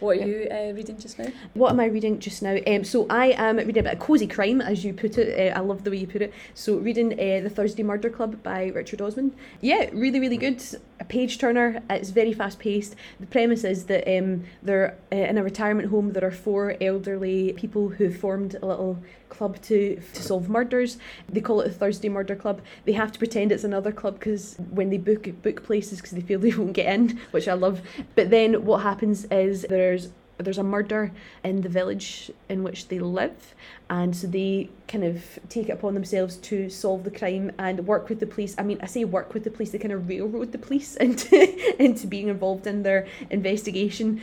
What 0.00 0.18
are 0.18 0.26
you 0.26 0.48
uh, 0.50 0.72
reading 0.74 0.98
just 0.98 1.18
now? 1.18 1.26
What 1.54 1.70
am 1.70 1.80
I 1.80 1.86
reading 1.86 2.18
just 2.18 2.42
now? 2.42 2.56
Um, 2.66 2.84
so 2.84 3.06
I 3.10 3.32
am 3.36 3.56
reading 3.56 3.78
a 3.78 3.82
bit 3.82 3.92
of 3.94 3.98
cozy 3.98 4.26
crime, 4.26 4.60
as 4.60 4.84
you 4.84 4.92
put 4.92 5.18
it. 5.18 5.52
Uh, 5.52 5.58
I 5.58 5.60
love 5.60 5.84
the 5.84 5.90
way 5.90 5.96
you 5.96 6.06
put 6.06 6.22
it. 6.22 6.32
So 6.54 6.76
reading 6.76 7.12
uh, 7.14 7.42
the 7.42 7.50
Thursday 7.50 7.82
Murder 7.82 8.10
Club 8.10 8.42
by 8.42 8.66
Richard 8.68 9.00
Osman. 9.00 9.34
Yeah, 9.60 9.88
really, 9.92 10.20
really 10.20 10.36
good. 10.36 10.62
A 11.00 11.04
page 11.04 11.38
turner. 11.38 11.82
It's 11.90 12.10
very 12.10 12.32
fast 12.32 12.58
paced. 12.58 12.96
The 13.20 13.26
premise 13.26 13.64
is 13.64 13.84
that 13.84 14.08
um, 14.18 14.44
they're 14.62 14.96
uh, 15.12 15.16
in 15.16 15.38
a 15.38 15.42
retirement 15.42 15.88
home. 15.88 16.12
There 16.12 16.24
are 16.24 16.30
four 16.30 16.76
elderly 16.80 17.52
people 17.54 17.88
who 17.88 18.10
formed 18.10 18.56
a 18.62 18.66
little 18.66 19.02
club 19.28 19.60
to, 19.62 20.00
to 20.14 20.22
solve 20.22 20.48
murders. 20.48 20.98
They 21.28 21.40
call 21.40 21.60
it 21.60 21.68
the 21.68 21.74
Thursday 21.74 22.08
Murder 22.08 22.34
Club. 22.34 22.60
They 22.84 22.92
have 22.92 23.12
to 23.12 23.18
pretend 23.18 23.52
it's 23.52 23.64
another 23.64 23.92
club 23.92 24.18
because 24.18 24.56
when 24.70 24.90
they 24.90 24.98
book 24.98 25.28
book 25.42 25.62
places 25.62 25.98
because 25.98 26.12
they 26.12 26.20
feel 26.20 26.40
they 26.40 26.54
won't 26.54 26.72
get 26.72 26.92
in, 26.92 27.20
which 27.30 27.48
I 27.48 27.54
love. 27.54 27.82
But 28.14 28.30
then 28.30 28.64
what 28.64 28.82
happens 28.82 29.26
is 29.26 29.62
there's 29.68 30.10
there's 30.38 30.58
a 30.58 30.62
murder 30.62 31.12
in 31.44 31.60
the 31.62 31.68
village 31.68 32.30
in 32.48 32.62
which 32.62 32.88
they 32.88 32.98
live 32.98 33.54
and 33.90 34.16
so 34.16 34.26
they 34.26 34.68
kind 34.86 35.04
of 35.04 35.38
take 35.48 35.68
it 35.68 35.72
upon 35.72 35.94
themselves 35.94 36.36
to 36.36 36.70
solve 36.70 37.04
the 37.04 37.10
crime 37.10 37.50
and 37.58 37.86
work 37.86 38.08
with 38.08 38.20
the 38.20 38.26
police 38.26 38.54
i 38.58 38.62
mean 38.62 38.78
i 38.82 38.86
say 38.86 39.04
work 39.04 39.34
with 39.34 39.44
the 39.44 39.50
police 39.50 39.70
they 39.70 39.78
kind 39.78 39.92
of 39.92 40.08
railroad 40.08 40.52
the 40.52 40.58
police 40.58 40.96
into 41.00 41.82
into 41.82 42.06
being 42.06 42.28
involved 42.28 42.66
in 42.66 42.82
their 42.82 43.06
investigation 43.30 44.20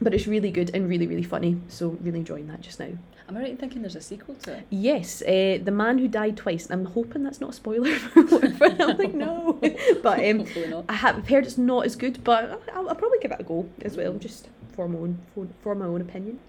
but 0.00 0.14
it's 0.14 0.26
really 0.26 0.50
good 0.50 0.70
and 0.74 0.88
really 0.88 1.06
really 1.06 1.22
funny 1.22 1.60
so 1.68 1.90
really 2.02 2.18
enjoying 2.18 2.46
that 2.46 2.60
just 2.60 2.78
now 2.80 2.88
Am 3.28 3.38
I 3.38 3.40
right 3.40 3.50
in 3.52 3.56
thinking 3.56 3.80
there's 3.80 3.96
a 3.96 4.00
sequel 4.02 4.34
to 4.42 4.58
it? 4.58 4.66
Yes, 4.68 5.22
uh, 5.22 5.58
the 5.62 5.70
man 5.70 5.96
who 5.96 6.06
died 6.06 6.36
twice. 6.36 6.68
I'm 6.70 6.84
hoping 6.84 7.22
that's 7.22 7.40
not 7.40 7.50
a 7.50 7.52
spoiler 7.54 7.94
for 7.98 8.44
I'm 8.44 8.98
like 8.98 9.14
no, 9.14 9.58
but 10.02 10.22
um, 10.28 10.84
I 10.86 10.92
have 10.92 11.26
heard 11.28 11.46
it's 11.46 11.56
not 11.56 11.86
as 11.86 11.96
good, 11.96 12.22
but 12.24 12.60
I'll, 12.74 12.90
I'll 12.90 12.94
probably 12.94 13.18
give 13.20 13.30
it 13.30 13.40
a 13.40 13.44
go 13.44 13.70
as 13.82 13.96
well, 13.96 14.14
just 14.14 14.48
for 14.74 14.88
my 14.88 14.98
own 14.98 15.18
for, 15.34 15.46
for 15.60 15.74
my 15.74 15.86
own 15.86 16.00
opinion. 16.00 16.40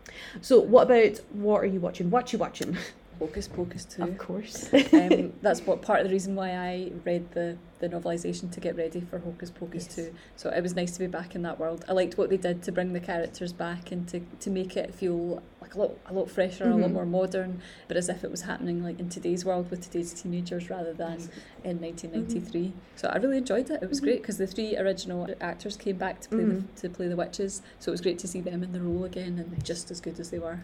So, 0.41 0.59
what 0.59 0.83
about 0.83 1.19
what 1.31 1.61
are 1.61 1.65
you 1.65 1.79
watching? 1.79 2.09
What 2.09 2.33
you 2.33 2.39
watching? 2.39 2.77
Hocus 3.19 3.47
Pocus 3.47 3.85
2. 3.85 4.03
Of 4.03 4.17
course. 4.17 4.73
um, 4.93 5.33
that's 5.41 5.61
what 5.61 5.81
part 5.81 6.01
of 6.01 6.07
the 6.07 6.11
reason 6.11 6.35
why 6.35 6.51
I 6.51 6.91
read 7.05 7.31
the, 7.31 7.57
the 7.79 7.87
novelisation 7.87 8.51
to 8.51 8.59
get 8.59 8.75
ready 8.75 9.01
for 9.01 9.19
Hocus 9.19 9.49
Pocus 9.49 9.85
Yes. 9.85 9.95
2. 9.95 10.15
So 10.35 10.49
it 10.49 10.61
was 10.61 10.75
nice 10.75 10.91
to 10.93 10.99
be 10.99 11.07
back 11.07 11.35
in 11.35 11.41
that 11.43 11.59
world. 11.59 11.85
I 11.87 11.93
liked 11.93 12.17
what 12.17 12.29
they 12.29 12.37
did 12.37 12.63
to 12.63 12.71
bring 12.71 12.91
the 12.93 12.99
characters 12.99 13.53
back 13.53 13.91
and 13.91 14.07
to, 14.09 14.19
to 14.41 14.49
make 14.49 14.75
it 14.75 14.93
feel 14.93 15.41
like 15.63 15.75
a 15.75 15.79
lot 15.79 15.91
a 16.07 16.13
lot 16.13 16.29
fresher, 16.29 16.65
a 16.69 16.75
lot 16.75 16.89
Mhm. 16.89 16.93
more 16.93 17.05
modern, 17.05 17.61
but 17.87 17.95
as 17.97 18.09
if 18.09 18.23
it 18.23 18.29
was 18.29 18.41
happening 18.41 18.83
like 18.83 18.99
in 18.99 19.07
today's 19.09 19.45
world 19.45 19.71
with 19.71 19.81
today's 19.81 20.13
teenagers 20.13 20.69
rather 20.69 20.93
than 20.93 21.17
in 21.63 21.79
1993. 21.79 22.73
So 22.97 23.07
I 23.07 23.17
really 23.17 23.37
enjoyed 23.37 23.69
it. 23.69 23.81
It 23.81 23.89
was 23.89 23.99
Mhm. 24.01 24.03
great 24.03 24.21
because 24.21 24.37
the 24.37 24.45
three 24.47 24.77
original 24.77 25.27
actors 25.41 25.77
came 25.77 25.95
back 25.97 26.19
to 26.21 26.29
play 26.29 26.43
the 26.43 26.63
to 26.81 26.89
play 26.89 27.07
the 27.07 27.15
witches. 27.15 27.61
So 27.79 27.89
it 27.91 27.93
was 27.93 28.01
great 28.01 28.19
to 28.19 28.27
see 28.27 28.41
them 28.41 28.61
in 28.61 28.71
the 28.73 28.81
role 28.81 29.05
again 29.05 29.39
and 29.39 29.63
just 29.63 29.89
as 29.89 30.01
good 30.01 30.19
as 30.19 30.29
they 30.29 30.39
were 30.39 30.59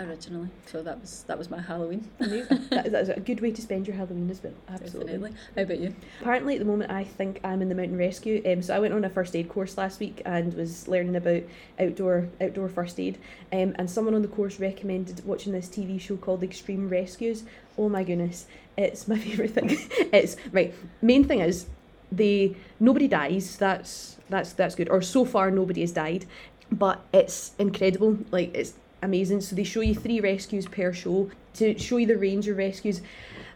originally. 0.00 0.48
So 0.66 0.82
that 0.82 1.00
was 1.00 1.24
that 1.28 1.38
was 1.38 1.48
my 1.50 1.60
Halloween. 1.60 2.08
amazing. 2.20 2.66
that, 2.70 2.86
is, 2.86 2.92
that 2.92 3.02
is 3.02 3.08
a 3.10 3.20
good 3.20 3.40
way 3.40 3.52
to 3.52 3.62
spend 3.62 3.86
your 3.86 3.96
Halloween 3.96 4.28
as 4.30 4.42
well. 4.42 4.52
Absolutely. 4.68 5.12
Definitely. 5.12 5.32
How 5.56 5.62
about 5.62 5.78
you? 5.78 5.94
Apparently, 6.20 6.54
at 6.54 6.58
the 6.58 6.64
moment, 6.64 6.90
I 6.90 7.04
think 7.04 7.40
I'm 7.44 7.62
in 7.62 7.68
the 7.68 7.74
mountain 7.76 7.96
rescue. 7.96 8.42
Um, 8.44 8.62
so 8.62 8.74
I 8.74 8.80
went 8.80 8.92
on 8.94 9.04
a 9.04 9.10
first 9.10 9.36
aid 9.36 9.48
course 9.48 9.78
last 9.78 10.00
week 10.00 10.20
and 10.24 10.52
was 10.54 10.88
learning 10.88 11.14
about 11.16 11.42
outdoor 11.78 12.28
outdoor 12.40 12.68
first 12.68 12.98
aid. 12.98 13.18
Um, 13.52 13.74
and 13.78 13.88
someone 13.88 14.14
on 14.14 14.22
the 14.22 14.28
course 14.34 14.58
recommended 14.58 15.24
watching 15.24 15.52
this 15.52 15.68
TV 15.68 16.00
show 16.00 16.16
called 16.16 16.42
Extreme 16.42 16.88
Rescues. 16.88 17.44
Oh 17.78 17.88
my 17.88 18.04
goodness, 18.04 18.46
it's 18.76 19.06
my 19.06 19.18
favorite 19.26 19.50
thing. 19.50 19.68
it's 20.12 20.36
right. 20.52 20.74
Main 21.00 21.24
thing 21.24 21.40
is 21.40 21.66
they 22.10 22.56
nobody 22.80 23.08
dies. 23.08 23.56
That's 23.56 24.16
that's 24.28 24.52
that's 24.52 24.74
good. 24.74 24.88
Or 24.88 25.02
so 25.02 25.24
far, 25.24 25.50
nobody 25.50 25.80
has 25.82 25.92
died. 25.92 26.26
But 26.70 27.04
it's 27.12 27.52
incredible. 27.58 28.18
Like 28.30 28.54
it's 28.54 28.74
amazing. 29.02 29.40
So 29.42 29.56
they 29.56 29.64
show 29.64 29.80
you 29.80 29.94
three 29.94 30.20
rescues 30.20 30.66
per 30.66 30.92
show 30.92 31.30
to 31.54 31.78
show 31.78 31.98
you 31.98 32.06
the 32.06 32.16
range 32.16 32.48
of 32.48 32.56
rescues. 32.56 33.00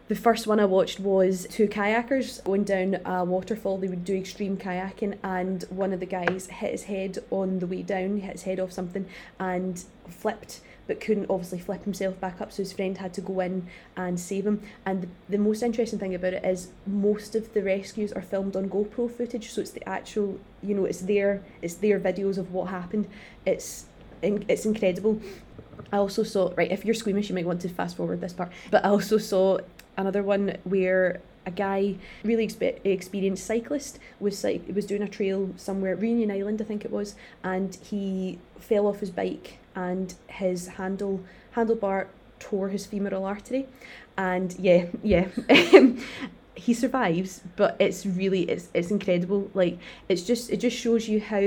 The 0.09 0.15
first 0.15 0.47
one 0.47 0.59
I 0.59 0.65
watched 0.65 0.99
was 0.99 1.45
two 1.51 1.67
kayakers 1.67 2.43
going 2.43 2.63
down 2.63 2.95
a 3.05 3.23
waterfall. 3.23 3.77
They 3.77 3.89
would 3.89 4.03
do 4.03 4.15
extreme 4.15 4.57
kayaking, 4.57 5.19
and 5.23 5.63
one 5.69 5.93
of 5.93 5.99
the 5.99 6.07
guys 6.07 6.47
hit 6.47 6.71
his 6.71 6.83
head 6.85 7.19
on 7.29 7.59
the 7.59 7.67
way 7.67 7.83
down, 7.83 8.17
hit 8.17 8.31
his 8.31 8.41
head 8.41 8.59
off 8.59 8.71
something, 8.71 9.05
and 9.39 9.83
flipped, 10.07 10.61
but 10.87 10.99
couldn't 10.99 11.27
obviously 11.29 11.59
flip 11.59 11.83
himself 11.83 12.19
back 12.19 12.41
up. 12.41 12.51
So 12.51 12.63
his 12.63 12.73
friend 12.73 12.97
had 12.97 13.13
to 13.13 13.21
go 13.21 13.39
in 13.39 13.67
and 13.95 14.19
save 14.19 14.47
him. 14.47 14.63
And 14.83 15.03
the, 15.03 15.07
the 15.29 15.37
most 15.37 15.61
interesting 15.61 15.99
thing 15.99 16.15
about 16.15 16.33
it 16.33 16.43
is 16.43 16.69
most 16.87 17.35
of 17.35 17.53
the 17.53 17.61
rescues 17.61 18.11
are 18.11 18.23
filmed 18.23 18.55
on 18.55 18.67
GoPro 18.67 19.15
footage, 19.15 19.51
so 19.51 19.61
it's 19.61 19.69
the 19.69 19.87
actual, 19.87 20.39
you 20.63 20.73
know, 20.73 20.85
it's 20.85 21.01
their 21.01 21.43
it's 21.61 21.75
their 21.75 21.99
videos 21.99 22.39
of 22.39 22.51
what 22.51 22.69
happened. 22.69 23.07
It's 23.45 23.85
it's 24.23 24.65
incredible. 24.65 25.21
I 25.93 25.97
also 25.97 26.23
saw 26.23 26.51
right 26.57 26.71
if 26.71 26.83
you're 26.83 26.95
squeamish 26.95 27.29
you 27.29 27.35
might 27.35 27.45
want 27.45 27.61
to 27.61 27.69
fast 27.69 27.95
forward 27.95 28.19
this 28.19 28.33
part 28.33 28.51
but 28.69 28.83
I 28.85 28.89
also 28.89 29.17
saw 29.17 29.59
another 29.99 30.23
one 30.23 30.57
where 30.63 31.21
a 31.45 31.51
guy 31.51 31.95
really 32.23 32.47
expe- 32.47 32.79
experienced 32.85 33.45
cyclist 33.45 33.99
was 34.19 34.37
cy- 34.37 34.61
was 34.73 34.85
doing 34.85 35.01
a 35.01 35.07
trail 35.07 35.49
somewhere 35.57 35.95
Reunion 35.95 36.31
Island 36.31 36.61
I 36.61 36.65
think 36.65 36.85
it 36.85 36.91
was 36.91 37.15
and 37.43 37.75
he 37.89 38.39
fell 38.59 38.87
off 38.87 38.99
his 38.99 39.11
bike 39.11 39.57
and 39.75 40.13
his 40.27 40.67
handle 40.79 41.21
handlebar 41.55 42.07
tore 42.39 42.69
his 42.69 42.85
femoral 42.85 43.25
artery. 43.25 43.67
And 44.17 44.55
yeah 44.59 44.85
yeah 45.03 45.27
he 46.55 46.73
survives 46.73 47.41
but 47.55 47.75
it's 47.79 48.05
really 48.05 48.43
it's 48.43 48.69
it's 48.73 48.91
incredible. 48.91 49.49
Like 49.53 49.77
it's 50.07 50.23
just 50.23 50.49
it 50.49 50.57
just 50.57 50.77
shows 50.77 51.07
you 51.07 51.19
how 51.21 51.45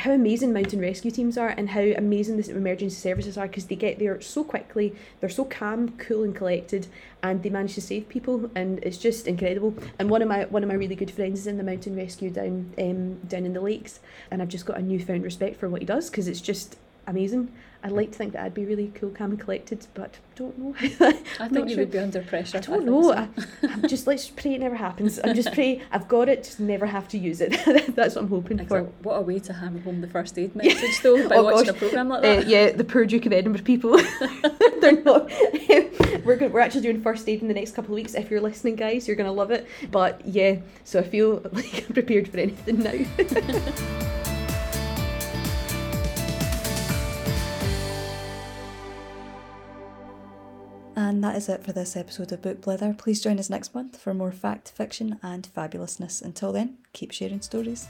how 0.00 0.12
amazing 0.12 0.52
mountain 0.52 0.80
rescue 0.80 1.10
teams 1.10 1.36
are 1.36 1.48
and 1.48 1.70
how 1.70 1.80
amazing 1.80 2.40
the 2.40 2.50
emergency 2.50 2.96
services 2.96 3.36
are 3.36 3.46
because 3.46 3.66
they 3.66 3.76
get 3.76 3.98
there 3.98 4.20
so 4.20 4.42
quickly 4.42 4.94
they're 5.20 5.28
so 5.28 5.44
calm 5.44 5.90
cool 5.98 6.22
and 6.22 6.34
collected 6.34 6.86
and 7.22 7.42
they 7.42 7.50
manage 7.50 7.74
to 7.74 7.80
save 7.80 8.08
people 8.08 8.50
and 8.54 8.78
it's 8.82 8.96
just 8.96 9.26
incredible. 9.26 9.74
And 9.98 10.08
one 10.08 10.22
of 10.22 10.28
my 10.28 10.44
one 10.46 10.62
of 10.62 10.68
my 10.68 10.74
really 10.74 10.96
good 10.96 11.10
friends 11.10 11.40
is 11.40 11.46
in 11.46 11.58
the 11.58 11.62
mountain 11.62 11.96
rescue 11.96 12.30
down 12.30 12.72
um, 12.78 13.14
down 13.28 13.44
in 13.44 13.52
the 13.52 13.60
lakes 13.60 14.00
and 14.30 14.40
I've 14.40 14.48
just 14.48 14.66
got 14.66 14.78
a 14.78 14.82
newfound 14.82 15.22
respect 15.22 15.56
for 15.56 15.68
what 15.68 15.82
he 15.82 15.86
does 15.86 16.10
because 16.10 16.28
it's 16.28 16.40
just 16.40 16.76
amazing 17.06 17.50
I'd 17.82 17.92
like 17.92 18.12
to 18.12 18.18
think 18.18 18.34
that 18.34 18.44
I'd 18.44 18.52
be 18.52 18.66
really 18.66 18.92
cool 18.94 19.08
calm 19.08 19.30
and 19.30 19.40
collected 19.40 19.86
but 19.94 20.18
don't 20.36 20.58
know 20.58 20.74
I 20.80 20.82
think 21.12 21.52
not 21.52 21.64
you 21.68 21.76
sure. 21.76 21.78
would 21.78 21.90
be 21.90 21.98
under 21.98 22.20
pressure. 22.20 22.58
I 22.58 22.60
don't 22.60 22.74
think 22.80 22.90
know. 22.90 23.02
so. 23.04 23.12
I, 23.14 23.28
I'm 23.62 23.88
just 23.88 24.06
let's 24.06 24.28
pray 24.28 24.54
it 24.54 24.60
never 24.60 24.74
happens. 24.74 25.18
I'm 25.24 25.34
just 25.34 25.52
pray 25.54 25.80
I've 25.90 26.06
got 26.06 26.28
it, 26.28 26.44
just 26.44 26.60
never 26.60 26.84
have 26.84 27.08
to 27.08 27.18
use 27.18 27.40
it. 27.40 27.52
That's 27.96 28.16
what 28.16 28.24
I'm 28.24 28.28
hoping 28.28 28.66
for. 28.66 28.82
What 29.02 29.14
a 29.14 29.22
way 29.22 29.38
to 29.38 29.52
hammer 29.54 29.80
home 29.80 30.02
the 30.02 30.08
first 30.08 30.38
aid 30.38 30.54
message, 30.54 31.00
though, 31.02 31.26
by 31.26 31.36
Oh, 31.36 31.44
watching 31.44 31.66
gosh. 31.72 31.76
a 31.76 31.78
programme 31.78 32.08
like 32.10 32.18
Uh, 32.18 32.36
that. 32.36 32.48
yeah, 32.48 32.70
the 32.72 32.84
poor 32.84 33.06
Duke 33.06 33.24
of 33.24 33.32
Edinburgh 33.32 33.62
people. 33.62 33.96
They're 34.82 35.00
not. 35.02 35.30
we're 36.26 36.48
we're 36.48 36.60
actually 36.60 36.82
doing 36.82 37.00
first 37.00 37.26
aid 37.30 37.40
in 37.40 37.48
the 37.48 37.54
next 37.54 37.72
couple 37.72 37.92
of 37.92 37.96
weeks. 37.96 38.14
If 38.14 38.30
you're 38.30 38.42
listening, 38.42 38.76
guys, 38.76 39.08
you're 39.08 39.16
gonna 39.16 39.32
love 39.32 39.50
it. 39.52 39.66
But 39.90 40.20
yeah, 40.26 40.56
so 40.84 40.98
I 41.00 41.02
feel 41.02 41.40
like 41.52 41.86
I'm 41.88 41.94
prepared 41.94 42.28
for 42.28 42.36
anything 42.36 42.82
now. 42.82 44.16
And 51.10 51.24
that 51.24 51.34
is 51.34 51.48
it 51.48 51.64
for 51.64 51.72
this 51.72 51.96
episode 51.96 52.30
of 52.30 52.40
Book 52.40 52.60
Blether. 52.60 52.96
Please 52.96 53.20
join 53.20 53.40
us 53.40 53.50
next 53.50 53.74
month 53.74 54.00
for 54.00 54.14
more 54.14 54.30
fact, 54.30 54.70
fiction, 54.70 55.18
and 55.24 55.48
fabulousness. 55.56 56.22
Until 56.22 56.52
then, 56.52 56.78
keep 56.92 57.10
sharing 57.10 57.40
stories. 57.40 57.88